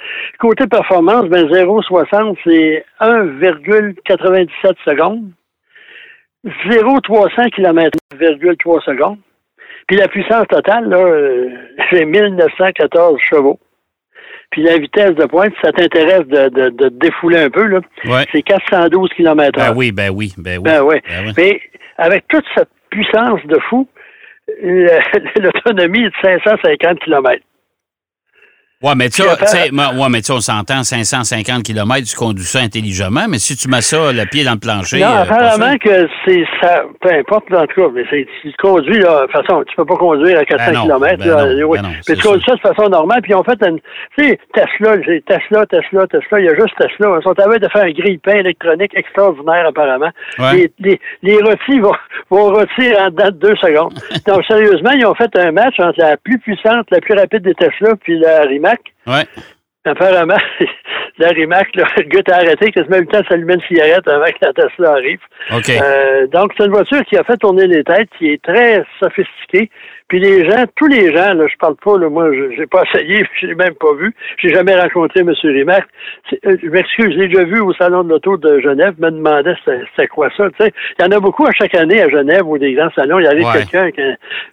Côté 0.41 0.67
performance, 0.67 1.29
ben 1.29 1.47
0,60, 1.47 2.37
c'est 2.45 2.85
1,97 3.01 4.49
secondes. 4.85 5.31
0,300 6.45 7.51
km, 7.55 7.99
3 8.59 8.81
secondes. 8.83 9.19
Puis 9.87 9.97
la 9.97 10.09
puissance 10.09 10.47
totale, 10.49 10.89
là, 10.89 10.99
euh, 10.99 11.49
c'est 11.91 12.05
1914 12.05 13.19
chevaux. 13.31 13.59
Puis 14.55 14.63
la 14.63 14.79
vitesse 14.79 15.17
de 15.17 15.25
pointe, 15.27 15.53
ça 15.61 15.73
t'intéresse 15.73 16.29
de, 16.29 16.49
de, 16.49 16.69
de, 16.69 16.89
défouler 16.89 17.39
un 17.39 17.51
peu, 17.51 17.65
là, 17.65 17.81
c'est 18.31 18.43
412 18.43 19.11
km 19.17 19.59
h 19.59 19.67
Ben 19.71 19.75
oui, 19.77 19.91
ben 19.91 20.11
oui, 20.11 20.33
ben 20.39 20.59
oui. 20.59 20.63
Ben 20.63 20.81
oui. 20.81 20.97
Ben 21.09 21.33
Mais 21.37 21.61
avec 21.99 22.29
toute 22.29 22.45
cette 22.57 22.69
puissance 22.89 23.41
de 23.47 23.59
fou, 23.69 23.89
l'autonomie 24.63 26.05
est 26.05 26.11
de 26.11 26.15
550 26.23 27.01
km. 27.01 27.43
Oui, 28.85 28.93
mais 28.99 29.09
tu 29.09 29.23
sais, 29.23 29.71
ouais, 29.73 30.09
mais 30.11 30.31
on 30.31 30.41
s'entend 30.41 30.83
550 30.83 31.63
km, 31.63 32.07
tu 32.07 32.15
conduis 32.15 32.45
ça 32.45 32.61
intelligemment, 32.61 33.25
mais 33.31 33.39
si 33.39 33.57
tu 33.57 33.67
mets 33.67 33.81
ça 33.81 34.13
le 34.13 34.27
pied 34.27 34.45
dans 34.45 34.53
le 34.53 34.59
plancher. 34.59 35.01
Non, 35.01 35.07
euh, 35.07 35.23
apparemment 35.23 35.79
que 35.79 36.07
c'est 36.27 36.45
ça, 36.61 36.83
peu 37.01 37.11
importe 37.11 37.51
en 37.55 37.67
tout 37.67 37.81
cas, 37.81 37.89
mais 37.95 38.05
c'est, 38.11 38.27
tu 38.43 38.53
conduis, 38.61 39.01
là, 39.01 39.23
de 39.23 39.33
toute 39.33 39.47
façon, 39.47 39.65
tu 39.67 39.75
peux 39.75 39.87
pas 39.87 39.97
conduire 39.97 40.39
à 40.39 40.45
400 40.45 40.83
km, 40.83 41.17
ben 41.17 41.27
là, 41.27 41.47
ben 41.47 41.65
oui. 41.65 41.79
mais 41.83 42.15
tu 42.15 42.23
conduis 42.23 42.45
ça 42.47 42.57
de 42.57 42.61
façon 42.61 42.91
normale, 42.91 43.23
puis 43.23 43.33
ils 43.33 43.37
ont 43.37 43.43
fait 43.43 43.57
tu 43.57 44.23
sais, 44.23 44.39
Tesla, 44.53 44.99
Tesla, 44.99 45.65
Tesla, 45.65 46.07
Tesla, 46.07 46.41
il 46.41 46.45
y 46.45 46.49
a 46.49 46.55
juste 46.55 46.75
Tesla. 46.79 47.17
Ils 47.19 47.23
sont 47.23 47.41
à 47.41 47.59
de 47.59 47.69
faire 47.69 47.85
un 47.85 47.91
grille-pain 47.91 48.35
électronique 48.35 48.93
extraordinaire, 48.95 49.67
apparemment. 49.69 50.11
Les, 50.53 50.71
les, 50.79 51.01
les 51.23 51.37
rôtis 51.37 51.81
vont, 51.81 51.95
vont 52.31 52.51
rôtir 52.51 52.99
en 53.01 53.09
de 53.09 53.31
deux 53.31 53.57
secondes. 53.57 53.95
Donc, 54.27 54.45
sérieusement, 54.45 54.91
ils 54.91 55.07
ont 55.07 55.15
fait 55.15 55.35
un 55.37 55.53
match 55.53 55.79
entre 55.79 55.99
la 55.99 56.19
plus 56.19 56.39
puissante, 56.39 56.87
la 56.91 57.01
plus 57.01 57.15
rapide 57.15 57.43
des 57.43 57.55
Tesla, 57.55 57.95
puis 58.03 58.19
la 58.19 58.43
Rimac 58.43 58.74
Ouais. 59.07 59.27
apparemment, 59.85 60.37
la 61.19 61.29
Rimac, 61.29 61.69
le 61.77 62.03
gars 62.05 62.23
t'a 62.23 62.37
arrêté 62.37 62.73
quasiment 62.73 62.99
le 62.99 63.07
temps 63.07 63.21
de 63.21 63.27
s'allumer 63.27 63.55
une 63.55 63.61
cigarette 63.63 64.07
avant 64.09 64.25
que 64.25 64.47
la 64.47 64.53
Tesla 64.53 64.93
arrive. 64.93 65.21
Euh, 65.83 66.27
donc, 66.29 66.53
c'est 66.57 66.65
une 66.65 66.73
voiture 66.73 67.05
qui 67.05 67.17
a 67.17 67.25
fait 67.25 67.37
tourner 67.37 67.67
les 67.67 67.85
têtes, 67.85 68.09
qui 68.19 68.31
est 68.31 68.43
très 68.43 68.83
sophistiquée. 69.01 69.71
Puis 70.09 70.21
les 70.21 70.49
gens, 70.49 70.65
tous 70.77 70.87
les 70.87 71.15
gens, 71.15 71.33
là, 71.33 71.47
je 71.47 71.57
parle 71.59 71.77
pas, 71.77 71.99
là, 71.99 72.09
moi, 72.09 72.31
je 72.33 72.61
n'ai 72.61 72.67
pas 72.67 72.83
essayé, 72.95 73.25
je 73.41 73.47
l'ai 73.47 73.55
même 73.55 73.75
pas 73.75 73.93
vu. 73.95 74.15
J'ai 74.39 74.53
jamais 74.53 74.79
rencontré 74.79 75.21
M. 75.21 75.33
Rimac. 75.43 75.85
Euh, 76.47 76.57
je 76.63 76.69
m'excuse, 76.69 77.13
je 77.13 77.19
l'ai 77.19 77.29
déjà 77.29 77.45
vu 77.45 77.61
au 77.61 77.73
Salon 77.75 78.05
de 78.05 78.11
l'Auto 78.11 78.37
de 78.37 78.61
Genève, 78.61 78.95
me 78.99 79.11
demandait 79.11 79.55
c'était 79.65 80.09
quoi 80.09 80.29
ça. 80.37 80.49
Tu 80.51 80.65
sais, 80.65 80.73
il 80.99 81.03
y 81.03 81.09
en 81.09 81.11
a 81.11 81.21
beaucoup 81.21 81.47
à 81.47 81.53
chaque 81.53 81.75
année 81.75 82.03
à 82.03 82.09
Genève 82.09 82.47
ou 82.47 82.59
des 82.59 82.75
grands 82.75 82.91
salons. 82.95 83.19
Il 83.19 83.25
y 83.25 83.29
avait 83.29 83.45
quelqu'un 83.45 83.91
qui 83.91 84.03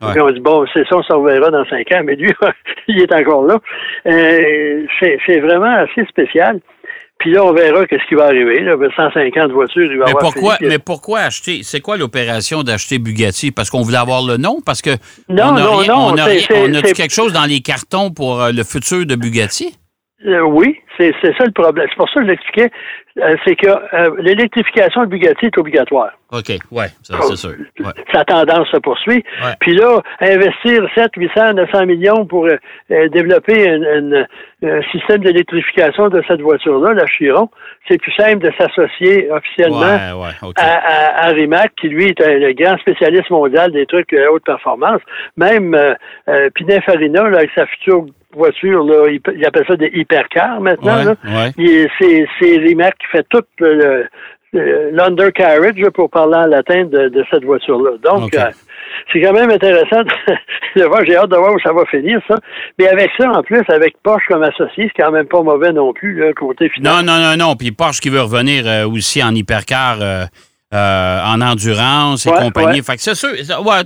on 0.01 0.31
dit 0.31 0.39
Bon, 0.39 0.65
c'est 0.73 0.87
ça, 0.87 0.97
on 0.97 1.03
s'en 1.03 1.21
reverra 1.21 1.49
dans 1.49 1.65
cinq 1.65 1.91
ans, 1.91 2.01
mais 2.03 2.15
lui, 2.15 2.31
il 2.87 3.01
est 3.01 3.13
encore 3.13 3.45
là. 3.45 3.59
Euh, 4.07 4.85
c'est 4.99 5.39
vraiment 5.39 5.75
assez 5.75 6.05
spécial. 6.05 6.59
Puis 7.21 7.29
là, 7.29 7.45
on 7.45 7.53
verra 7.53 7.85
qu'est-ce 7.85 8.07
qui 8.09 8.15
va 8.15 8.25
arriver. 8.25 8.61
Là. 8.61 8.75
150 8.95 9.51
voitures, 9.51 9.91
il 9.91 9.99
va 9.99 10.05
mais 10.05 10.13
pourquoi, 10.19 10.57
Mais 10.59 10.79
pourquoi 10.79 11.19
acheter? 11.19 11.59
C'est 11.61 11.79
quoi 11.79 11.95
l'opération 11.95 12.63
d'acheter 12.63 12.97
Bugatti? 12.97 13.51
Parce 13.51 13.69
qu'on 13.69 13.83
voulait 13.83 13.99
avoir 13.99 14.23
le 14.23 14.37
nom? 14.37 14.57
Parce 14.65 14.81
que 14.81 14.89
non, 15.29 15.51
non, 15.51 15.83
non. 15.85 16.13
On 16.13 16.17
a, 16.17 16.27
on 16.55 16.73
a 16.73 16.81
quelque 16.81 17.13
chose 17.13 17.31
dans 17.31 17.45
les 17.45 17.59
cartons 17.59 18.09
pour 18.09 18.41
euh, 18.41 18.51
le 18.51 18.63
futur 18.63 19.05
de 19.05 19.13
Bugatti? 19.13 19.77
Euh, 20.25 20.41
oui, 20.41 20.79
c'est 20.97 21.13
ça 21.21 21.45
le 21.45 21.51
problème. 21.51 21.85
C'est 21.89 21.95
pour 21.95 22.09
ça 22.09 22.21
que 22.21 22.25
je 22.25 22.31
l'expliquais. 22.31 22.71
Euh, 23.17 23.35
c'est 23.45 23.55
que 23.55 23.67
euh, 23.67 24.15
l'électrification 24.19 25.01
de 25.01 25.07
Bugatti 25.07 25.47
est 25.47 25.57
obligatoire. 25.57 26.11
OK, 26.31 26.49
oui, 26.71 26.85
c'est 27.03 27.35
sûr. 27.35 27.55
Sa 28.13 28.23
tendance 28.23 28.69
se 28.69 28.77
poursuit. 28.77 29.21
Puis 29.59 29.75
là, 29.75 30.01
investir 30.21 30.87
7, 30.95 31.11
800, 31.17 31.53
900 31.55 31.85
millions 31.87 32.25
pour 32.25 32.47
développer 32.89 33.69
un 33.69 34.81
système 34.93 35.23
d'électrification 35.25 36.07
de 36.07 36.23
cette 36.29 36.39
voiture-là, 36.39 36.93
la 36.93 37.05
Chiron, 37.05 37.49
c'est 37.89 37.97
plus 37.97 38.13
simple 38.13 38.47
de 38.47 38.51
s'associer 38.57 39.29
officiellement 39.29 39.97
à, 40.55 41.27
Rimac, 41.31 41.73
qui 41.81 41.89
lui 41.89 42.05
est 42.05 42.19
le 42.19 42.53
grand 42.53 42.77
spécialiste 42.77 43.29
mondial 43.29 43.73
des 43.73 43.85
trucs 43.85 44.11
de 44.11 44.25
haute 44.27 44.45
performance. 44.45 45.01
Même 45.35 45.75
Pininfarina, 46.55 47.23
là, 47.23 47.39
avec 47.39 47.51
sa 47.55 47.65
future 47.65 48.05
voiture, 48.35 48.83
là, 48.83 49.07
il, 49.09 49.45
appelle 49.45 49.65
ça 49.67 49.75
des 49.75 49.91
hypercars 49.93 50.61
maintenant. 50.61 51.15
C'est 51.57 52.27
Rimac 52.41 52.95
qui 53.01 53.07
fait 53.17 53.25
tout 53.29 53.43
le, 53.59 54.05
l'undercarriage, 54.53 55.89
pour 55.93 56.09
parler 56.09 56.35
en 56.35 56.45
latin, 56.45 56.85
de, 56.85 57.25
cette 57.31 57.43
voiture-là. 57.43 57.91
Donc, 58.03 58.33
euh, 58.35 58.51
c'est 59.11 59.21
quand 59.21 59.33
même 59.33 59.49
intéressant 59.49 60.03
de 60.75 60.83
voir. 60.83 61.05
J'ai 61.05 61.15
hâte 61.15 61.29
de 61.29 61.37
voir 61.37 61.53
où 61.53 61.59
ça 61.59 61.73
va 61.73 61.85
finir, 61.85 62.19
ça. 62.27 62.35
Mais 62.77 62.87
avec 62.87 63.09
ça, 63.17 63.29
en 63.29 63.43
plus, 63.43 63.63
avec 63.69 63.95
Porsche 64.03 64.27
comme 64.27 64.43
associé, 64.43 64.91
c'est 64.95 65.03
quand 65.03 65.11
même 65.11 65.27
pas 65.27 65.41
mauvais 65.41 65.71
non 65.71 65.93
plus, 65.93 66.13
le 66.15 66.33
côté 66.33 66.69
final. 66.69 67.05
Non, 67.05 67.13
non, 67.13 67.19
non, 67.19 67.37
non. 67.37 67.55
Puis 67.55 67.71
Porsche 67.71 68.01
qui 68.01 68.09
veut 68.09 68.21
revenir 68.21 68.67
euh, 68.67 68.87
aussi 68.87 69.23
en 69.23 69.33
hypercar, 69.33 69.99
euh, 70.01 70.25
en 70.73 71.41
endurance 71.41 72.25
et 72.25 72.31
compagnie. 72.31 72.81
Fait 72.81 72.95
que 72.95 73.01
c'est 73.01 73.15
sûr. 73.15 73.29
Ouais, 73.65 73.83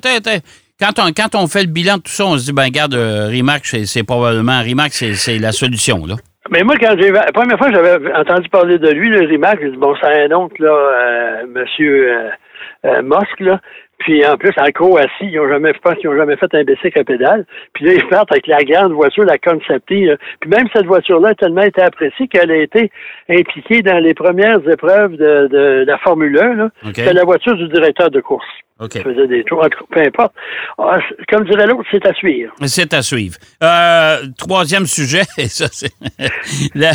quand 0.80 1.00
on, 1.00 1.12
quand 1.14 1.36
on 1.36 1.48
fait 1.48 1.64
le 1.64 1.70
bilan 1.70 1.98
de 1.98 2.02
tout 2.02 2.12
ça, 2.12 2.26
on 2.26 2.38
se 2.38 2.46
dit, 2.46 2.52
ben, 2.52 2.66
regarde, 2.66 2.96
euh, 2.96 3.28
Rimac, 3.28 3.66
c'est 3.66 4.04
probablement, 4.04 4.62
Rimac, 4.62 4.94
c'est 4.94 5.40
la 5.40 5.52
solution, 5.52 6.06
là. 6.06 6.16
Mais 6.52 6.62
moi, 6.64 6.76
quand 6.80 6.96
j'ai 7.00 7.12
la 7.12 7.32
première 7.32 7.58
fois 7.58 7.70
que 7.70 7.76
j'avais 7.76 8.14
entendu 8.14 8.50
parler 8.50 8.78
de 8.78 8.90
lui, 8.90 9.10
le 9.10 9.26
Rimac, 9.26 9.60
j'ai 9.62 9.72
dit, 9.72 9.78
bon, 9.78 9.96
c'est 10.00 10.26
un 10.26 10.32
oncle, 10.32 10.64
là, 10.64 10.72
euh, 10.72 11.48
monsieur 11.48 12.10
euh, 12.10 12.30
euh 12.86 13.02
là. 13.40 13.60
Puis 13.98 14.26
en 14.28 14.36
plus, 14.38 14.52
en 14.58 14.70
Croatie, 14.72 15.10
ils 15.22 15.38
n'ont 15.38 15.48
jamais, 15.48 15.74
fait, 15.74 15.98
ils 16.04 16.10
ont 16.10 16.18
jamais 16.18 16.36
fait 16.36 16.54
un 16.54 16.64
bicycle 16.64 17.00
à 17.00 17.04
pédale. 17.04 17.46
Puis 17.74 17.86
là, 17.86 17.94
ils 17.94 18.08
partent 18.10 18.32
avec 18.32 18.46
la 18.46 18.62
grande 18.64 18.92
voiture, 18.92 19.24
la 19.24 19.38
Concepti. 19.38 20.08
Puis 20.42 20.50
même 20.50 20.68
cette 20.76 20.86
voiture-là 20.86 21.30
a 21.30 21.36
tellement 21.36 21.62
été 21.62 21.82
appréciée 21.82 22.28
qu'elle 22.28 22.52
a 22.52 22.58
été 22.58 22.92
impliquée 23.30 23.82
dans 23.82 23.98
les 23.98 24.14
premières 24.14 24.60
épreuves 24.70 25.14
de, 25.14 25.48
de, 25.48 25.86
la 25.88 25.98
Formule 26.00 26.38
1. 26.38 26.56
Là. 26.56 26.70
C'est 26.94 27.14
la 27.14 27.24
voiture 27.24 27.56
du 27.56 27.70
directeur 27.70 28.12
de 28.12 28.20
course. 28.20 28.46
OK. 28.78 29.02
faisait 29.04 29.28
des 29.28 29.44
tours, 29.46 29.66
peu 29.90 30.02
importe. 30.02 30.34
Ah, 30.78 31.00
comme 31.30 31.46
dirait 31.46 31.66
l'autre, 31.66 31.88
c'est 31.90 32.06
à 32.06 32.14
suivre. 32.14 32.52
C'est 32.66 32.94
à 32.94 33.02
suivre. 33.02 33.38
Euh, 33.64 34.18
troisième 34.38 34.86
sujet, 34.86 35.24
ça, 35.48 35.68
c'est. 35.72 35.94
là, 36.76 36.94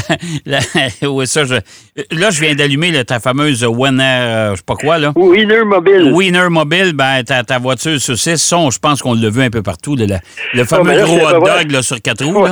je, 2.31 2.41
viens 2.41 2.55
d'allumer 2.55 3.03
ta 3.05 3.19
fameuse 3.19 3.65
Winner, 3.65 4.03
euh, 4.05 4.51
je 4.51 4.57
sais 4.57 4.63
pas 4.67 4.75
quoi, 4.75 4.99
là. 4.99 5.13
Winner 5.17 5.65
Mobile. 5.65 6.13
Winner 6.13 6.49
Mobile, 6.51 6.93
ben, 6.93 7.23
ta, 7.25 7.45
ta 7.45 7.59
voiture 7.59 7.99
saucisse, 7.99 8.43
ça, 8.43 8.59
je 8.71 8.79
pense 8.79 9.01
qu'on 9.01 9.15
l'a 9.15 9.31
vu 9.31 9.43
un 9.43 9.51
peu 9.51 9.63
partout, 9.63 9.97
le 9.97 10.65
fameux 10.65 11.03
gros 11.03 11.29
hot 11.29 11.41
dog 11.41 11.71
là, 11.71 11.81
sur 11.81 12.01
quatre 12.03 12.25
roues. 12.25 12.47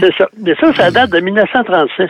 C'est 0.00 0.14
ça. 0.16 0.26
Mais 0.38 0.54
ça, 0.58 0.72
ça 0.74 0.90
date 0.90 1.10
de 1.10 1.20
1936 1.20 2.08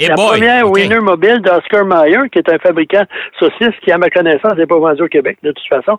la 0.00 0.14
première 0.16 0.68
Winner 0.68 0.98
Mobile 0.98 1.40
d'Oscar 1.40 1.84
Mayer, 1.84 2.28
qui 2.32 2.40
est 2.40 2.52
un 2.52 2.58
fabricant 2.58 3.04
saucisse 3.38 3.74
qui, 3.84 3.92
à 3.92 3.98
ma 3.98 4.10
connaissance, 4.10 4.54
n'est 4.56 4.66
pas 4.66 4.78
vendu 4.78 5.02
au 5.02 5.06
Québec, 5.06 5.38
de 5.44 5.52
toute 5.52 5.68
façon. 5.68 5.98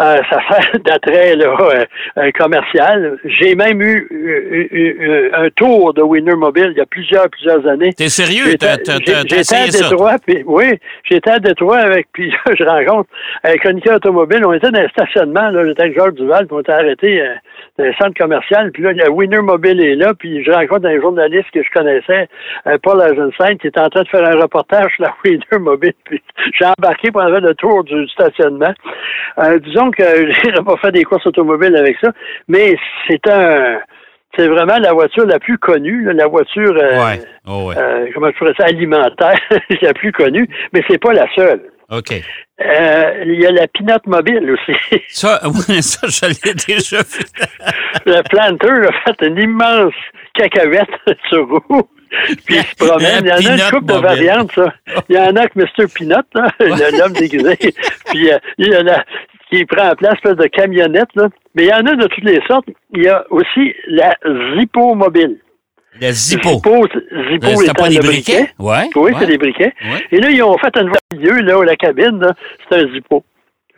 Euh, 0.00 0.16
ça 0.30 0.40
fait 0.48 0.78
d'attrait 0.82 1.36
euh, 1.36 1.84
euh, 2.16 2.30
commercial. 2.38 3.18
J'ai 3.24 3.54
même 3.54 3.82
eu 3.82 5.30
un 5.34 5.50
tour 5.50 5.92
de 5.92 6.00
Winner 6.00 6.36
Mobile 6.36 6.68
il 6.70 6.78
y 6.78 6.80
a 6.80 6.86
plusieurs, 6.86 7.28
plusieurs 7.28 7.66
années. 7.66 7.92
T'es 7.92 8.08
sérieux? 8.08 8.44
J'étais 8.46 8.66
à 8.66 9.66
Détroit, 9.66 10.16
puis 10.26 10.42
oui, 10.46 10.78
j'étais 11.04 11.30
à 11.30 11.38
Détroit 11.38 11.78
avec, 11.78 12.08
puis 12.12 12.32
je 12.58 12.64
rencontre 12.64 13.10
avec 13.42 13.60
Chroniqueur 13.60 13.96
Automobile. 13.96 14.40
On 14.46 14.54
était 14.54 14.70
dans 14.70 14.80
un 14.80 14.88
stationnement, 14.88 15.50
là, 15.50 15.66
j'étais 15.66 15.82
avec 15.82 15.96
Georges 15.96 16.14
Duval, 16.14 16.46
puis 16.46 16.56
on 16.56 16.60
était 16.60 16.72
arrêté 16.72 17.22
dans 17.78 17.84
un 17.84 17.92
centre 17.94 18.18
commercial, 18.18 18.70
puis 18.72 18.82
là, 18.82 18.92
il 18.92 18.98
y 18.98 19.02
a 19.02 19.10
Winner 19.10 19.40
Mobile 19.40 19.80
est 19.80 19.94
là, 19.94 20.14
puis 20.14 20.44
je 20.44 20.50
rencontre 20.50 20.86
un 20.86 21.00
journaliste 21.00 21.50
que 21.52 21.62
je 21.62 21.70
connaissais, 21.70 22.28
Paul 22.82 22.98
qui 23.60 23.66
était 23.66 23.80
en 23.80 23.88
train 23.88 24.02
de 24.02 24.08
faire 24.08 24.26
un 24.26 24.40
reportage 24.40 24.92
sur 24.94 25.04
la 25.04 25.14
Winner 25.24 25.58
Mobile. 25.58 25.94
Puis 26.04 26.22
j'ai 26.58 26.66
embarqué 26.66 27.10
pour 27.10 27.22
faire 27.22 27.40
le 27.40 27.54
tour 27.54 27.84
du 27.84 28.08
stationnement. 28.08 28.72
Euh, 29.38 29.58
disons 29.60 29.90
que 29.90 30.02
je 30.04 30.50
n'ai 30.50 30.64
pas 30.64 30.76
fait 30.76 30.92
des 30.92 31.04
courses 31.04 31.26
automobiles 31.26 31.76
avec 31.76 31.96
ça, 32.02 32.12
mais 32.48 32.76
c'est 33.06 33.26
un 33.28 33.78
c'est 34.36 34.46
vraiment 34.46 34.76
la 34.78 34.92
voiture 34.92 35.26
la 35.26 35.38
plus 35.38 35.58
connue, 35.58 36.12
la 36.12 36.26
voiture 36.26 36.76
euh, 36.76 37.16
oh, 37.48 37.72
euh, 37.76 38.06
comment 38.14 38.28
je 38.30 38.38
pourrais 38.38 38.52
ça, 38.58 38.66
alimentaire 38.66 39.38
la 39.82 39.94
plus 39.94 40.12
connue, 40.12 40.46
mais 40.72 40.82
c'est 40.88 41.00
pas 41.00 41.12
la 41.12 41.26
seule. 41.34 41.62
OK. 41.90 42.10
il 42.60 43.40
y 43.40 43.46
a 43.46 43.50
la 43.50 43.66
Pinot 43.68 43.98
Mobile 44.06 44.50
aussi. 44.50 45.02
Ça, 45.08 45.40
oui, 45.44 45.82
ça, 45.82 46.06
je 46.06 46.26
l'ai 46.26 46.54
déjà 46.54 46.98
vu. 46.98 47.24
le 48.06 48.22
planteur 48.28 48.90
a 48.90 49.12
fait 49.12 49.26
une 49.26 49.38
immense 49.38 49.94
cacahuète 50.34 50.88
sur 51.28 51.48
roue. 51.48 51.88
Puis 52.46 52.56
il 52.56 52.62
se 52.62 52.74
promène. 52.76 53.24
Il 53.24 53.44
y 53.44 53.48
en 53.48 53.52
a 53.52 53.54
une 53.54 53.70
couple 53.70 53.92
de 53.92 54.00
variantes, 54.00 54.52
ça. 54.54 54.72
Il 55.08 55.16
y 55.16 55.18
en 55.18 55.36
a 55.36 55.46
que 55.46 55.58
Mr. 55.58 55.86
Peanut, 55.94 56.26
l'homme 56.98 57.12
déguisé. 57.12 57.56
Puis 58.06 58.32
euh, 58.32 58.38
il 58.56 58.68
y 58.68 58.76
en 58.76 58.86
a 58.86 59.04
qui 59.50 59.64
prend 59.64 59.90
en 59.90 59.94
place 59.94 60.14
espèce 60.14 60.36
de 60.36 60.46
camionnette, 60.46 61.08
là. 61.14 61.28
Mais 61.54 61.64
il 61.64 61.68
y 61.68 61.72
en 61.72 61.86
a 61.86 61.94
de 61.94 62.06
toutes 62.06 62.24
les 62.24 62.40
sortes. 62.46 62.68
Il 62.94 63.02
y 63.02 63.08
a 63.08 63.24
aussi 63.30 63.74
la 63.86 64.16
Zippo 64.56 64.94
mobile. 64.94 65.38
La 66.00 66.12
Zippo. 66.12 66.54
Zippo, 66.54 66.86
Zippo 67.30 67.62
c'est 67.62 67.76
pas 67.76 67.88
des 67.88 67.98
briquets? 67.98 68.50
Ouais, 68.58 68.88
oui, 68.94 69.12
c'est 69.18 69.26
des 69.26 69.38
briquets. 69.38 69.74
Et 70.12 70.20
là, 70.20 70.30
ils 70.30 70.42
ont 70.42 70.56
fait 70.58 70.76
un 70.76 70.84
milieu, 71.12 71.40
là, 71.40 71.58
où 71.58 71.62
la 71.62 71.76
cabine, 71.76 72.24
c'est 72.68 72.78
un 72.78 72.92
Zippo. 72.92 73.24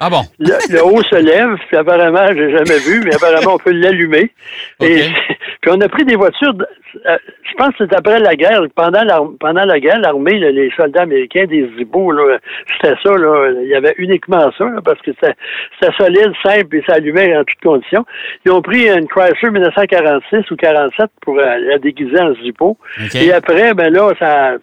Ah 0.02 0.08
bon? 0.08 0.22
Le, 0.38 0.82
haut 0.82 1.02
se 1.02 1.16
lève, 1.16 1.58
puis 1.68 1.76
apparemment, 1.76 2.26
j'ai 2.28 2.50
jamais 2.56 2.78
vu, 2.78 3.02
mais 3.04 3.14
apparemment, 3.14 3.56
on 3.56 3.58
peut 3.58 3.70
l'allumer. 3.70 4.30
Et 4.80 5.02
puis 5.60 5.70
on 5.70 5.78
a 5.82 5.88
pris 5.90 6.06
des 6.06 6.16
voitures, 6.16 6.54
euh, 7.06 7.18
je 7.44 7.54
pense 7.58 7.76
que 7.76 7.84
c'est 7.86 7.94
après 7.94 8.18
la 8.18 8.34
guerre, 8.34 8.62
pendant 8.74 9.04
la, 9.04 9.20
pendant 9.38 9.66
la 9.66 9.78
guerre, 9.78 10.00
l'armée, 10.00 10.38
les 10.38 10.70
soldats 10.74 11.02
américains, 11.02 11.44
des 11.44 11.70
Zibos, 11.76 12.14
c'était 12.72 12.96
ça, 13.02 13.14
là, 13.14 13.50
il 13.62 13.68
y 13.68 13.74
avait 13.74 13.94
uniquement 13.98 14.50
ça, 14.56 14.64
parce 14.82 15.02
que 15.02 15.10
c'était 15.20 15.92
solide, 15.98 16.32
simple, 16.42 16.76
et 16.76 16.82
ça 16.88 16.94
allumait 16.94 17.36
en 17.36 17.44
toutes 17.44 17.60
conditions. 17.60 18.06
Ils 18.46 18.52
ont 18.52 18.62
pris 18.62 18.88
une 18.88 19.06
Chrysler 19.06 19.50
1946 19.50 20.50
ou 20.50 20.56
47 20.56 21.10
pour 21.20 21.38
euh, 21.38 21.58
la 21.58 21.78
déguiser 21.78 22.18
en 22.18 22.34
Zippo. 22.36 22.78
Et 23.14 23.32
après, 23.32 23.74
ben 23.74 23.92
là, 23.92 24.12
ça 24.18 24.54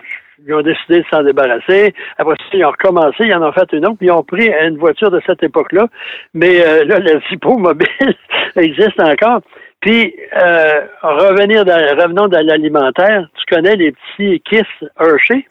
ils 0.46 0.54
ont 0.54 0.62
décidé 0.62 1.00
de 1.00 1.06
s'en 1.12 1.24
débarrasser. 1.24 1.94
Après 2.18 2.36
ça, 2.36 2.58
ils 2.58 2.66
ont 2.66 2.72
recommencé, 2.72 3.26
ils 3.26 3.34
en 3.34 3.48
ont 3.48 3.52
fait 3.52 3.72
une 3.74 3.86
autre, 3.86 3.98
puis 3.98 4.08
ils 4.08 4.12
ont 4.12 4.24
pris 4.24 4.50
une 4.50 4.78
voiture 4.78 5.12
de 5.12 5.22
cette 5.26 5.44
époque-là. 5.44 5.88
Mais 6.34 6.62
euh, 6.66 6.84
là, 6.86 7.00
le 7.00 7.20
Zippo 7.30 7.58
mobile 7.58 7.88
existe 8.56 9.00
encore. 9.00 9.42
Puis, 9.80 10.16
euh, 10.36 10.82
revenir 11.02 11.64
dans, 11.64 11.78
revenons 12.02 12.28
dans 12.28 12.46
l'alimentaire. 12.46 13.28
Tu 13.36 13.56
connais 13.56 13.76
les 13.76 13.92
petits 13.92 14.42
Kiss 14.42 14.90
Hershey? 15.00 15.46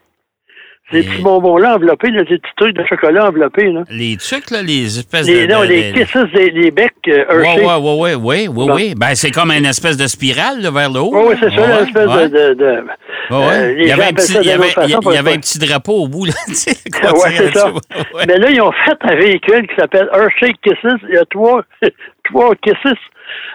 Ces 0.93 1.03
petits 1.03 1.23
bonbons-là 1.23 1.75
enveloppés, 1.75 2.13
là, 2.13 2.23
ces 2.29 2.39
petits 2.39 2.55
trucs 2.57 2.77
de 2.77 2.85
chocolat 2.87 3.27
enveloppés. 3.27 3.73
Là. 3.73 3.83
Les 3.91 4.17
trucs, 4.17 4.51
là, 4.53 4.63
les 4.63 4.99
espèces 5.01 5.27
les, 5.27 5.49
de. 5.49 5.53
Non, 5.53 5.63
les 5.63 5.93
kisses, 5.93 6.15
les, 6.33 6.51
les 6.51 6.71
becs 6.71 6.93
euh, 7.09 7.25
Hershey. 7.29 7.65
Oui, 7.65 7.73
oui, 7.81 7.93
oui, 7.99 8.15
oui, 8.23 8.49
oui, 8.49 8.67
oui. 8.73 8.95
Ben, 8.97 9.15
c'est 9.17 9.33
comme 9.33 9.51
une 9.51 9.67
espèce 9.67 9.97
de 9.97 10.07
spirale 10.07 10.63
là, 10.63 10.71
vers 10.71 10.91
le 10.91 11.01
haut. 11.01 11.11
Oui, 11.13 11.35
c'est 11.41 11.51
ça, 11.51 11.81
une 11.81 11.87
espèce 11.89 12.07
de. 12.07 12.29
de, 12.29 12.55
de 12.55 12.85
euh, 13.33 13.75
il 13.77 13.89
y 13.89 13.93
avait, 13.93 14.05
un 14.05 14.13
petit, 14.13 14.37
il 14.41 14.47
y 14.47 14.53
avait, 14.53 14.69
il 14.85 15.13
y 15.13 15.17
avait 15.17 15.33
un 15.33 15.39
petit 15.39 15.59
drapeau 15.59 16.05
au 16.05 16.07
bout. 16.07 16.27
Là, 16.27 16.33
oui, 16.47 17.31
c'est 17.37 17.53
ça. 17.53 17.73
Mais 18.27 18.39
là, 18.39 18.51
ils 18.51 18.61
ont 18.61 18.73
fait 18.85 18.97
un 19.01 19.17
véhicule 19.17 19.67
qui 19.67 19.75
s'appelle 19.75 20.09
Hershey 20.13 20.55
Kisses. 20.63 21.01
Il 21.09 21.15
y 21.15 21.19
a 21.19 21.25
trois, 21.25 21.65
trois 22.29 22.55
kisses. 22.57 22.99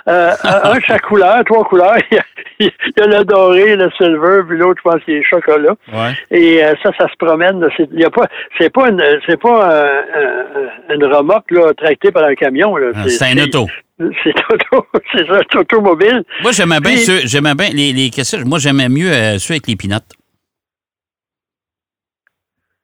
Euh, 0.07 0.31
un 0.43 0.75
de 0.75 0.83
chaque 0.83 1.01
couleur, 1.07 1.43
trois 1.45 1.63
couleurs. 1.63 1.97
Il 2.59 2.69
y 2.97 3.01
a 3.01 3.07
le 3.07 3.23
doré, 3.23 3.75
le 3.75 3.89
silver, 3.97 4.41
puis 4.47 4.57
l'autre, 4.57 4.81
je 4.83 4.89
pense, 4.89 5.01
c'est 5.05 5.23
chocolat. 5.23 5.75
Ouais. 5.91 6.13
Et 6.29 6.63
euh, 6.63 6.73
ça, 6.83 6.91
ça 6.97 7.07
se 7.09 7.15
promène. 7.17 7.65
C'est 7.77 7.87
pas, 8.11 8.27
c'est 8.57 8.69
pas 8.69 8.89
une, 8.89 9.01
c'est 9.25 9.39
pas 9.39 9.71
euh, 9.71 10.01
euh, 10.17 10.67
une 10.95 11.05
remorque 11.05 11.49
là, 11.51 11.73
tractée 11.73 12.11
par 12.11 12.25
un 12.25 12.35
camion. 12.35 12.75
Ah, 12.95 13.07
C'est 13.07 13.25
un 13.25 13.43
auto. 13.43 13.67
C'est 13.97 14.33
auto, 14.51 14.85
c'est 15.11 15.25
ça, 15.27 15.39
c'est 15.51 15.59
automobile. 15.59 16.23
Moi, 16.41 16.51
j'aimais 16.51 16.79
bien 16.79 16.97
ceux, 16.97 17.19
j'aimais 17.25 17.55
bien 17.55 17.69
les, 17.69 17.93
les 17.93 18.09
questions. 18.09 18.39
Moi, 18.45 18.59
j'aimais 18.59 18.89
mieux 18.89 19.11
ceux 19.39 19.53
avec 19.53 19.67
les 19.67 19.75
pinottes. 19.75 20.11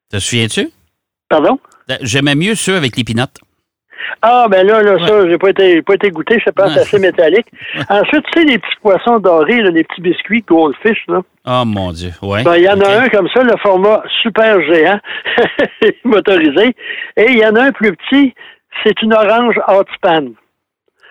Te 0.09 0.19
souviens-tu? 0.19 0.69
Pardon? 1.29 1.59
J'aimais 2.01 2.35
mieux 2.35 2.55
ceux 2.55 2.75
avec 2.77 2.95
les 2.95 3.03
pinottes. 3.03 3.37
Ah, 4.21 4.47
ben 4.49 4.65
là, 4.65 4.81
là, 4.81 4.97
ça, 5.07 5.29
j'ai 5.29 5.37
pas 5.37 5.49
été, 5.49 5.81
pas 5.81 5.93
été 5.93 6.09
goûté, 6.09 6.41
je 6.43 6.49
pense, 6.51 6.73
Ouais. 6.75 6.81
assez 6.81 6.99
métallique. 6.99 7.47
Ensuite, 7.89 8.23
tu 8.33 8.39
sais, 8.41 8.45
les 8.45 8.57
petits 8.57 8.75
poissons 8.81 9.19
dorés, 9.19 9.61
là, 9.61 9.69
les 9.69 9.83
petits 9.83 10.01
biscuits 10.01 10.43
Goldfish, 10.47 11.03
là. 11.07 11.21
Oh 11.45 11.63
mon 11.65 11.91
Dieu. 11.91 12.11
Ouais. 12.21 12.43
Ben, 12.43 12.55
il 12.57 12.63
y 12.63 12.69
en 12.69 12.79
a 12.81 13.03
un 13.03 13.09
comme 13.09 13.27
ça, 13.33 13.43
le 13.43 13.55
format 13.61 14.03
super 14.23 14.59
géant, 14.63 14.99
motorisé. 16.03 16.75
Et 17.15 17.25
il 17.31 17.37
y 17.37 17.45
en 17.45 17.55
a 17.55 17.63
un 17.65 17.71
plus 17.71 17.95
petit, 17.95 18.33
c'est 18.83 19.01
une 19.01 19.13
orange 19.13 19.55
hot 19.67 19.83
span. 19.95 20.25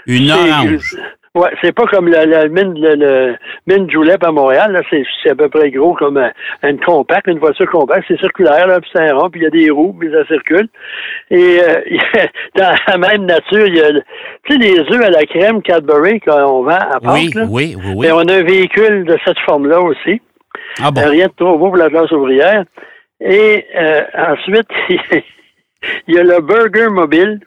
Une 0.06 0.30
orange. 0.30 0.96
Ouais, 1.36 1.50
c'est 1.62 1.72
pas 1.72 1.84
comme 1.86 2.08
le 2.08 2.48
mine, 2.48 2.74
le, 2.80 2.94
le 2.94 3.36
mine 3.66 3.90
Julep 3.90 4.24
à 4.24 4.32
Montréal, 4.32 4.72
là, 4.72 4.80
c'est, 4.90 5.04
c'est 5.22 5.30
à 5.30 5.34
peu 5.34 5.48
près 5.50 5.70
gros 5.70 5.92
comme 5.94 6.16
un- 6.16 6.32
une 6.62 6.80
compacte, 6.80 7.26
une 7.26 7.38
voiture 7.38 7.70
compacte, 7.70 8.04
c'est 8.08 8.18
circulaire, 8.18 8.66
là, 8.66 8.80
puis 8.80 8.88
c'est 8.94 9.02
un 9.08 9.14
rond, 9.14 9.28
puis 9.28 9.40
il 9.42 9.44
y 9.44 9.46
a 9.46 9.50
des 9.50 9.70
roues, 9.70 9.94
puis 9.98 10.10
ça 10.10 10.24
circule. 10.26 10.68
Et 11.30 11.60
euh, 11.60 11.80
dans 12.56 12.74
la 12.88 12.96
même 12.98 13.26
nature, 13.26 13.66
il 13.66 13.76
y 13.76 13.80
a, 13.82 13.92
tu 13.92 14.52
sais, 14.52 14.58
les 14.58 14.78
œufs 14.80 15.04
à 15.04 15.10
la 15.10 15.24
crème 15.26 15.60
Cadbury 15.62 16.20
qu'on 16.20 16.62
vend 16.62 16.70
à 16.70 17.00
Pâques, 17.00 17.12
Oui, 17.12 17.30
oui, 17.36 17.76
oui, 17.76 17.92
oui. 17.96 18.06
Ben, 18.06 18.14
on 18.14 18.26
a 18.28 18.34
un 18.34 18.42
véhicule 18.42 19.04
de 19.04 19.16
cette 19.26 19.38
forme-là 19.40 19.80
aussi. 19.80 20.20
Ah 20.82 20.90
bon? 20.90 21.02
Euh, 21.02 21.08
Rien 21.10 21.26
de 21.26 21.32
trop 21.36 21.58
beau 21.58 21.66
pour 21.68 21.76
la 21.76 21.90
classe 21.90 22.10
ouvrière. 22.12 22.64
Et 23.20 23.66
euh, 23.76 24.00
ensuite, 24.16 24.68
il 26.08 26.14
y 26.14 26.18
a 26.18 26.22
le 26.22 26.40
Burger 26.40 26.88
Mobile. 26.90 27.40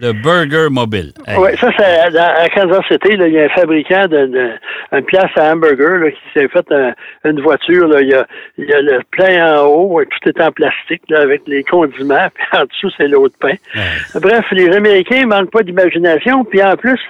Le 0.00 0.12
burger 0.12 0.68
mobile. 0.70 1.12
Hey. 1.26 1.36
Oui, 1.38 1.50
ça, 1.60 1.70
c'est 1.76 2.10
dans- 2.12 2.34
à 2.36 2.48
Kansas 2.48 2.84
City, 2.90 3.16
là, 3.16 3.26
il 3.26 3.34
y 3.34 3.40
a 3.40 3.44
un 3.44 3.48
fabricant 3.48 4.06
de, 4.06 4.26
de- 4.26 4.50
une 4.92 5.04
place 5.04 5.30
à 5.36 5.52
hamburger 5.52 5.98
là, 5.98 6.10
qui 6.10 6.18
s'est 6.34 6.48
fait 6.48 6.64
un- 6.72 6.94
une 7.24 7.40
voiture. 7.40 7.88
Là, 7.88 8.00
il, 8.00 8.08
y 8.08 8.14
a, 8.14 8.26
il 8.58 8.64
y 8.66 8.72
a 8.72 8.80
le 8.80 9.00
plein 9.10 9.58
en 9.60 9.66
haut, 9.66 10.00
et 10.00 10.06
tout 10.06 10.28
est 10.28 10.40
en 10.40 10.52
plastique 10.52 11.02
là, 11.08 11.20
avec 11.20 11.42
les 11.46 11.64
condiments, 11.64 12.28
puis 12.34 12.44
en 12.52 12.64
dessous, 12.64 12.90
c'est 12.96 13.08
l'eau 13.08 13.28
de 13.28 13.34
pain. 13.40 13.54
Ouais. 13.74 14.20
Bref, 14.20 14.44
les 14.52 14.74
Américains 14.74 15.22
ne 15.22 15.26
manquent 15.26 15.50
pas 15.50 15.62
d'imagination. 15.62 16.44
Puis 16.44 16.62
en 16.62 16.76
plus, 16.76 17.00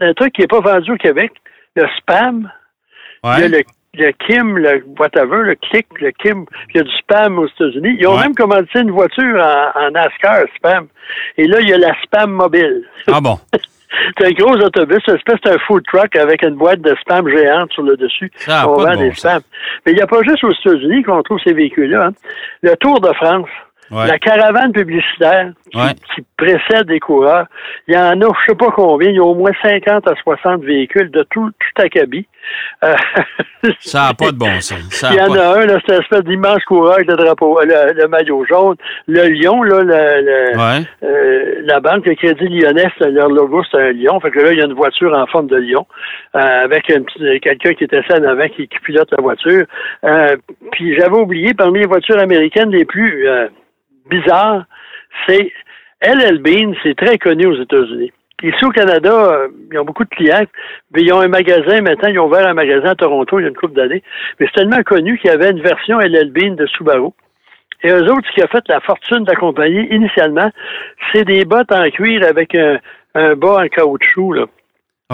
un 0.00 0.12
truc 0.14 0.32
qui 0.34 0.40
n'est 0.42 0.46
pas 0.48 0.60
vendu 0.60 0.92
au 0.92 0.96
Québec, 0.96 1.32
le 1.76 1.86
spam, 1.98 2.50
il 3.24 3.40
y 3.40 3.44
a 3.44 3.48
le, 3.48 3.62
le 3.94 4.10
Kim, 4.26 4.56
le 4.56 4.82
whatever, 4.98 5.42
le 5.44 5.54
Click, 5.56 5.86
le 6.00 6.10
Kim, 6.12 6.46
il 6.70 6.78
y 6.78 6.80
a 6.80 6.82
du 6.82 6.90
spam 6.98 7.38
aux 7.38 7.46
États-Unis. 7.46 7.96
Ils 8.00 8.06
ont 8.06 8.14
Ouais. 8.16 8.22
même 8.22 8.34
commandé 8.34 8.66
une 8.74 8.90
voiture 8.90 9.36
en, 9.36 9.80
en 9.86 9.90
NASCAR, 9.90 10.44
spam. 10.56 10.86
Et 11.36 11.46
là, 11.46 11.60
il 11.60 11.68
y 11.68 11.74
a 11.74 11.78
la 11.78 11.94
spam 12.02 12.30
mobile. 12.30 12.84
Ah 13.06 13.20
bon? 13.20 13.38
C'est 14.18 14.26
un 14.26 14.30
gros 14.30 14.54
autobus, 14.56 15.02
une 15.06 15.16
espèce 15.16 15.40
d'un 15.42 15.58
food 15.66 15.82
truck 15.92 16.16
avec 16.16 16.42
une 16.42 16.54
boîte 16.54 16.80
de 16.80 16.94
spam 17.02 17.28
géante 17.28 17.70
sur 17.74 17.82
le 17.82 17.94
dessus. 17.98 18.30
Ça 18.36 18.66
on 18.66 18.78
de 18.78 18.82
vend 18.86 18.94
bon 18.94 19.00
des 19.02 19.12
spams. 19.12 19.42
Mais 19.84 19.92
il 19.92 19.96
n'y 19.96 20.00
a 20.00 20.06
pas 20.06 20.22
juste 20.22 20.42
aux 20.44 20.50
États-Unis 20.52 21.02
qu'on 21.02 21.22
trouve 21.22 21.38
ces 21.44 21.52
véhicules-là. 21.52 22.06
hein. 22.06 22.12
Le 22.62 22.74
Tour 22.78 22.98
de 23.00 23.12
France, 23.12 23.48
Ouais. 23.92 24.06
la 24.06 24.18
caravane 24.18 24.72
publicitaire 24.72 25.50
qui, 25.70 25.76
Ouais. 25.78 25.92
qui 26.14 26.22
précède 26.36 26.88
les 26.88 26.98
coureurs, 27.00 27.46
il 27.88 27.94
y 27.94 27.98
en 27.98 28.20
a, 28.20 28.24
je 28.46 28.50
sais 28.52 28.56
pas 28.56 28.70
combien, 28.74 29.10
il 29.10 29.16
y 29.16 29.18
a 29.18 29.22
au 29.24 29.34
moins 29.34 29.52
50 29.62 30.08
à 30.08 30.14
60 30.22 30.62
véhicules 30.64 31.10
de 31.10 31.22
tout, 31.30 31.50
tout 31.50 31.82
acabit. 31.82 32.26
Euh, 32.82 32.94
Ça 33.78 34.08
n'a 34.08 34.14
pas 34.14 34.32
de 34.32 34.36
bon 34.38 34.60
sens. 34.60 34.80
Ça 34.90 35.10
il 35.12 35.16
y 35.18 35.20
en 35.20 35.32
a 35.34 35.58
un, 35.60 35.66
là, 35.66 35.78
c'est 35.86 35.94
une 35.94 36.00
espèce 36.02 36.24
d'immense 36.24 36.64
coureur 36.64 36.94
avec 36.94 37.06
le 37.08 37.16
drapeau, 37.16 37.60
euh, 37.60 37.64
le, 37.64 37.92
le 38.02 38.08
maillot 38.08 38.44
jaune. 38.46 38.76
Le 39.06 39.28
lion, 39.28 39.62
là, 39.62 39.80
le, 39.82 40.24
le- 40.24 40.58
Ouais. 40.58 40.84
euh, 41.04 41.54
la 41.64 41.78
banque 41.80 42.04
le 42.06 42.14
Crédit 42.14 42.48
Lyonnais, 42.48 42.90
leur 43.00 43.28
logo, 43.28 43.62
c'est 43.70 43.78
un 43.80 43.92
lion. 43.92 44.18
Fait 44.20 44.30
que 44.30 44.40
là, 44.40 44.52
il 44.52 44.58
y 44.58 44.62
a 44.62 44.64
une 44.66 44.72
voiture 44.72 45.16
en 45.16 45.26
forme 45.26 45.46
de 45.46 45.56
lion, 45.56 45.86
euh, 46.34 46.64
avec 46.64 46.90
un 46.90 47.02
petit- 47.02 47.40
quelqu'un 47.40 47.74
qui 47.74 47.84
était 47.84 48.00
en 48.12 48.24
avant 48.24 48.48
qui, 48.48 48.66
qui 48.66 48.78
pilote 48.80 49.08
la 49.12 49.22
voiture. 49.22 49.64
Euh, 50.04 50.36
puis 50.72 50.96
j'avais 50.98 51.16
oublié, 51.16 51.54
parmi 51.54 51.80
les 51.80 51.86
voitures 51.86 52.18
américaines 52.18 52.70
les 52.70 52.84
plus 52.84 53.28
bizarres, 54.08 54.64
c'est 55.26 55.52
LL 56.00 56.38
Bean, 56.38 56.72
c'est 56.82 56.96
très 56.96 57.18
connu 57.18 57.46
aux 57.46 57.60
États-Unis. 57.60 58.12
Ici 58.42 58.64
au 58.64 58.70
Canada, 58.70 59.12
euh, 59.12 59.48
ils 59.70 59.78
ont 59.78 59.84
beaucoup 59.84 60.04
de 60.04 60.08
clients, 60.08 60.44
mais 60.92 61.02
ils 61.02 61.12
ont 61.12 61.20
un 61.20 61.28
magasin 61.28 61.80
maintenant, 61.80 62.08
ils 62.08 62.18
ont 62.18 62.26
ouvert 62.26 62.46
un 62.46 62.54
magasin 62.54 62.90
à 62.90 62.94
Toronto 62.96 63.38
il 63.38 63.42
y 63.42 63.44
a 63.44 63.48
une 63.48 63.54
couple 63.54 63.74
d'années. 63.74 64.02
Mais 64.40 64.46
c'est 64.46 64.60
tellement 64.60 64.82
connu 64.82 65.16
qu'il 65.18 65.30
y 65.30 65.32
avait 65.32 65.50
une 65.50 65.60
version 65.60 66.00
LL 66.00 66.32
Bean 66.32 66.54
de 66.54 66.66
Subaru. 66.66 67.10
Et 67.84 67.90
eux 67.90 68.04
autres, 68.10 68.26
ce 68.28 68.34
qui 68.34 68.42
a 68.42 68.48
fait 68.48 68.64
la 68.68 68.80
fortune 68.80 69.24
compagnie, 69.38 69.86
initialement, 69.90 70.50
c'est 71.12 71.24
des 71.24 71.44
bottes 71.44 71.72
en 71.72 71.88
cuir 71.90 72.24
avec 72.24 72.54
un, 72.54 72.78
un 73.14 73.34
bas 73.34 73.62
en 73.62 73.68
caoutchouc, 73.68 74.32
là, 74.34 74.46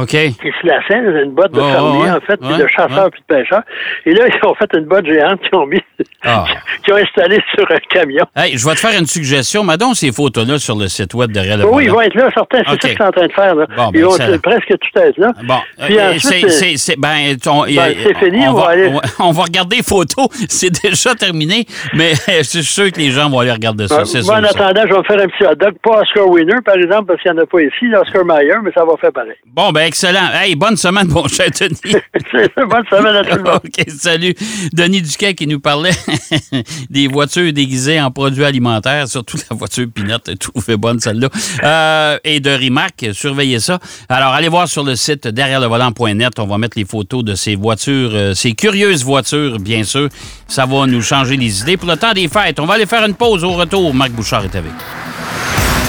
OK. 0.00 0.08
qui 0.10 0.52
se 0.62 0.66
laçait, 0.66 1.22
une 1.24 1.32
botte 1.32 1.52
de 1.52 1.60
Oh, 1.60 1.70
fermier, 1.70 2.02
ouais, 2.04 2.10
en 2.10 2.20
fait, 2.20 2.36
puis 2.36 2.48
ouais, 2.50 2.58
de 2.58 2.66
chasseur 2.68 3.04
ouais. 3.04 3.10
puis 3.10 3.20
de 3.28 3.34
pêcheur. 3.34 3.62
Et 4.06 4.12
là, 4.14 4.24
ils 4.28 4.46
ont 4.48 4.54
fait 4.54 4.70
une 4.74 4.84
botte 4.84 5.06
géante 5.06 5.40
qu'ils 5.42 5.58
ont 5.58 5.66
mis, 5.66 5.80
Ah. 6.24 6.44
qu'ils 6.84 6.94
ont 6.94 6.96
installée 6.98 7.40
sur 7.54 7.64
un 7.70 7.78
camion. 7.90 8.24
Hey, 8.36 8.56
je 8.56 8.64
vais 8.66 8.74
te 8.74 8.80
faire 8.80 8.98
une 8.98 9.06
suggestion. 9.06 9.64
Donc 9.64 9.96
ces 9.96 10.12
photos-là 10.12 10.58
sur 10.58 10.76
le 10.76 10.88
site 10.88 11.14
web 11.14 11.30
derrière 11.32 11.56
le 11.58 11.66
oui, 11.66 11.84
ils 11.84 11.90
vont 11.90 12.00
être 12.00 12.14
là, 12.14 12.28
certains, 12.34 12.62
c'est 12.66 12.72
OK. 12.74 12.78
ça 12.82 12.88
qu'ils 12.88 12.98
sont 12.98 13.04
en 13.04 13.10
train 13.12 13.26
de 13.26 13.32
faire, 13.32 13.54
là. 13.54 13.66
Bon, 13.76 13.90
ben, 13.90 13.98
ils 13.98 14.04
vont 14.04 14.38
presque 14.42 14.68
tout 14.68 14.98
être 15.00 15.18
là. 15.18 15.32
Bon, 15.44 15.58
Puis 15.84 15.98
euh, 15.98 16.10
ensuite, 16.14 16.50
c'est, 16.50 16.66
euh, 16.66 16.76
c'est, 16.76 16.96
ben, 16.98 17.36
Ben, 17.36 17.94
c'est 18.02 18.16
fini, 18.18 18.46
on, 18.46 18.50
on 18.50 18.54
va 18.54 18.66
aller- 18.68 18.92
on, 19.20 19.30
va- 19.32 19.42
regarder 19.42 19.76
les 19.76 19.82
photos. 19.82 20.26
C'est 20.48 20.82
déjà 20.82 21.14
terminé, 21.14 21.66
mais 21.94 22.12
je 22.28 22.42
suis 22.42 22.62
sûr 22.64 22.90
que 22.92 22.98
les 22.98 23.10
gens 23.10 23.28
vont 23.30 23.40
aller 23.40 23.52
regarder 23.52 23.86
ça. 23.88 24.02
Ben, 24.02 24.22
moi, 24.24 24.36
en 24.38 24.38
sûr, 24.42 24.48
ça. 24.50 24.66
attendant, 24.66 24.82
je 24.88 24.92
vais 24.92 24.98
me 24.98 25.04
faire 25.04 25.20
un 25.20 25.28
petit 25.28 25.44
hot 25.44 25.54
dog, 25.54 25.74
pas 25.82 26.00
Oscar 26.00 26.28
Winner, 26.28 26.54
par 26.64 26.76
exemple, 26.76 27.06
parce 27.06 27.22
qu'il 27.22 27.32
n'y 27.32 27.38
en 27.38 27.42
a 27.42 27.46
pas 27.46 27.60
ici, 27.62 27.94
Oscar 27.94 28.24
Mayer, 28.24 28.54
mais 28.62 28.70
ça 28.72 28.84
va 28.84 28.96
faire 29.00 29.12
pareil. 29.12 29.34
Bon, 29.46 29.70
ben, 29.70 29.82
excellent. 29.88 30.30
Hey, 30.34 30.54
bonne 30.54 30.76
semaine, 30.76 31.08
mon 31.08 31.26
cher 31.28 31.48
Denis. 31.50 31.80
C'est 32.30 32.52
ça, 32.54 32.64
bonne 32.66 32.84
semaine 32.90 33.16
à 33.16 33.24
tout 33.24 33.36
le 33.36 33.42
monde. 33.42 33.60
OK, 33.64 33.84
salut. 33.88 34.34
Denis 34.72 35.00
Duquet 35.02 35.34
qui 35.34 35.46
nous 35.46 35.60
parlait 35.60 35.92
des 36.90 37.08
voitures 37.08 37.52
déguisées 37.52 38.00
en 38.00 38.10
produits 38.10 38.44
alimentaires, 38.44 39.08
surtout 39.08 39.38
la 39.50 39.56
voiture 39.56 39.86
Pinot, 39.92 40.18
trouvée 40.38 40.76
bonne 40.76 41.00
celle-là, 41.00 41.28
Euh, 41.64 42.18
et 42.22 42.40
de 42.40 42.50
Rimac, 42.50 43.06
surveillez 43.12 43.60
ça. 43.60 43.78
Alors, 44.08 44.34
allez 44.34 44.48
voir 44.48 44.68
sur 44.68 44.84
le 44.84 44.94
site 44.94 45.26
derrière 45.26 45.60
le 45.60 45.66
volant.net, 45.66 46.38
on 46.38 46.46
va 46.46 46.58
mettre 46.58 46.78
les 46.78 46.84
photos 46.84 47.24
de 47.24 47.34
ces 47.34 47.56
voitures, 47.56 48.10
euh, 48.12 48.34
ces 48.34 48.52
curieuses 48.52 49.04
voitures, 49.04 49.58
bien 49.58 49.84
sûr. 49.84 50.08
Ça 50.46 50.66
va 50.66 50.86
nous 50.86 51.02
changer 51.02 51.36
les 51.36 51.62
idées 51.62 51.76
pour 51.78 51.88
le 51.88 51.96
temps 51.96 52.12
des 52.12 52.28
fêtes. 52.28 52.60
On 52.60 52.66
va 52.66 52.74
aller 52.74 52.86
faire 52.86 53.04
une 53.06 53.14
pause 53.14 53.42
au 53.42 53.52
retour. 53.52 53.94
Marc 53.94 54.10
Bouchard 54.12 54.44
est 54.44 54.54
avec. 54.54 54.72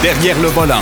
Derrière 0.01 0.39
le 0.39 0.47
volant. 0.47 0.81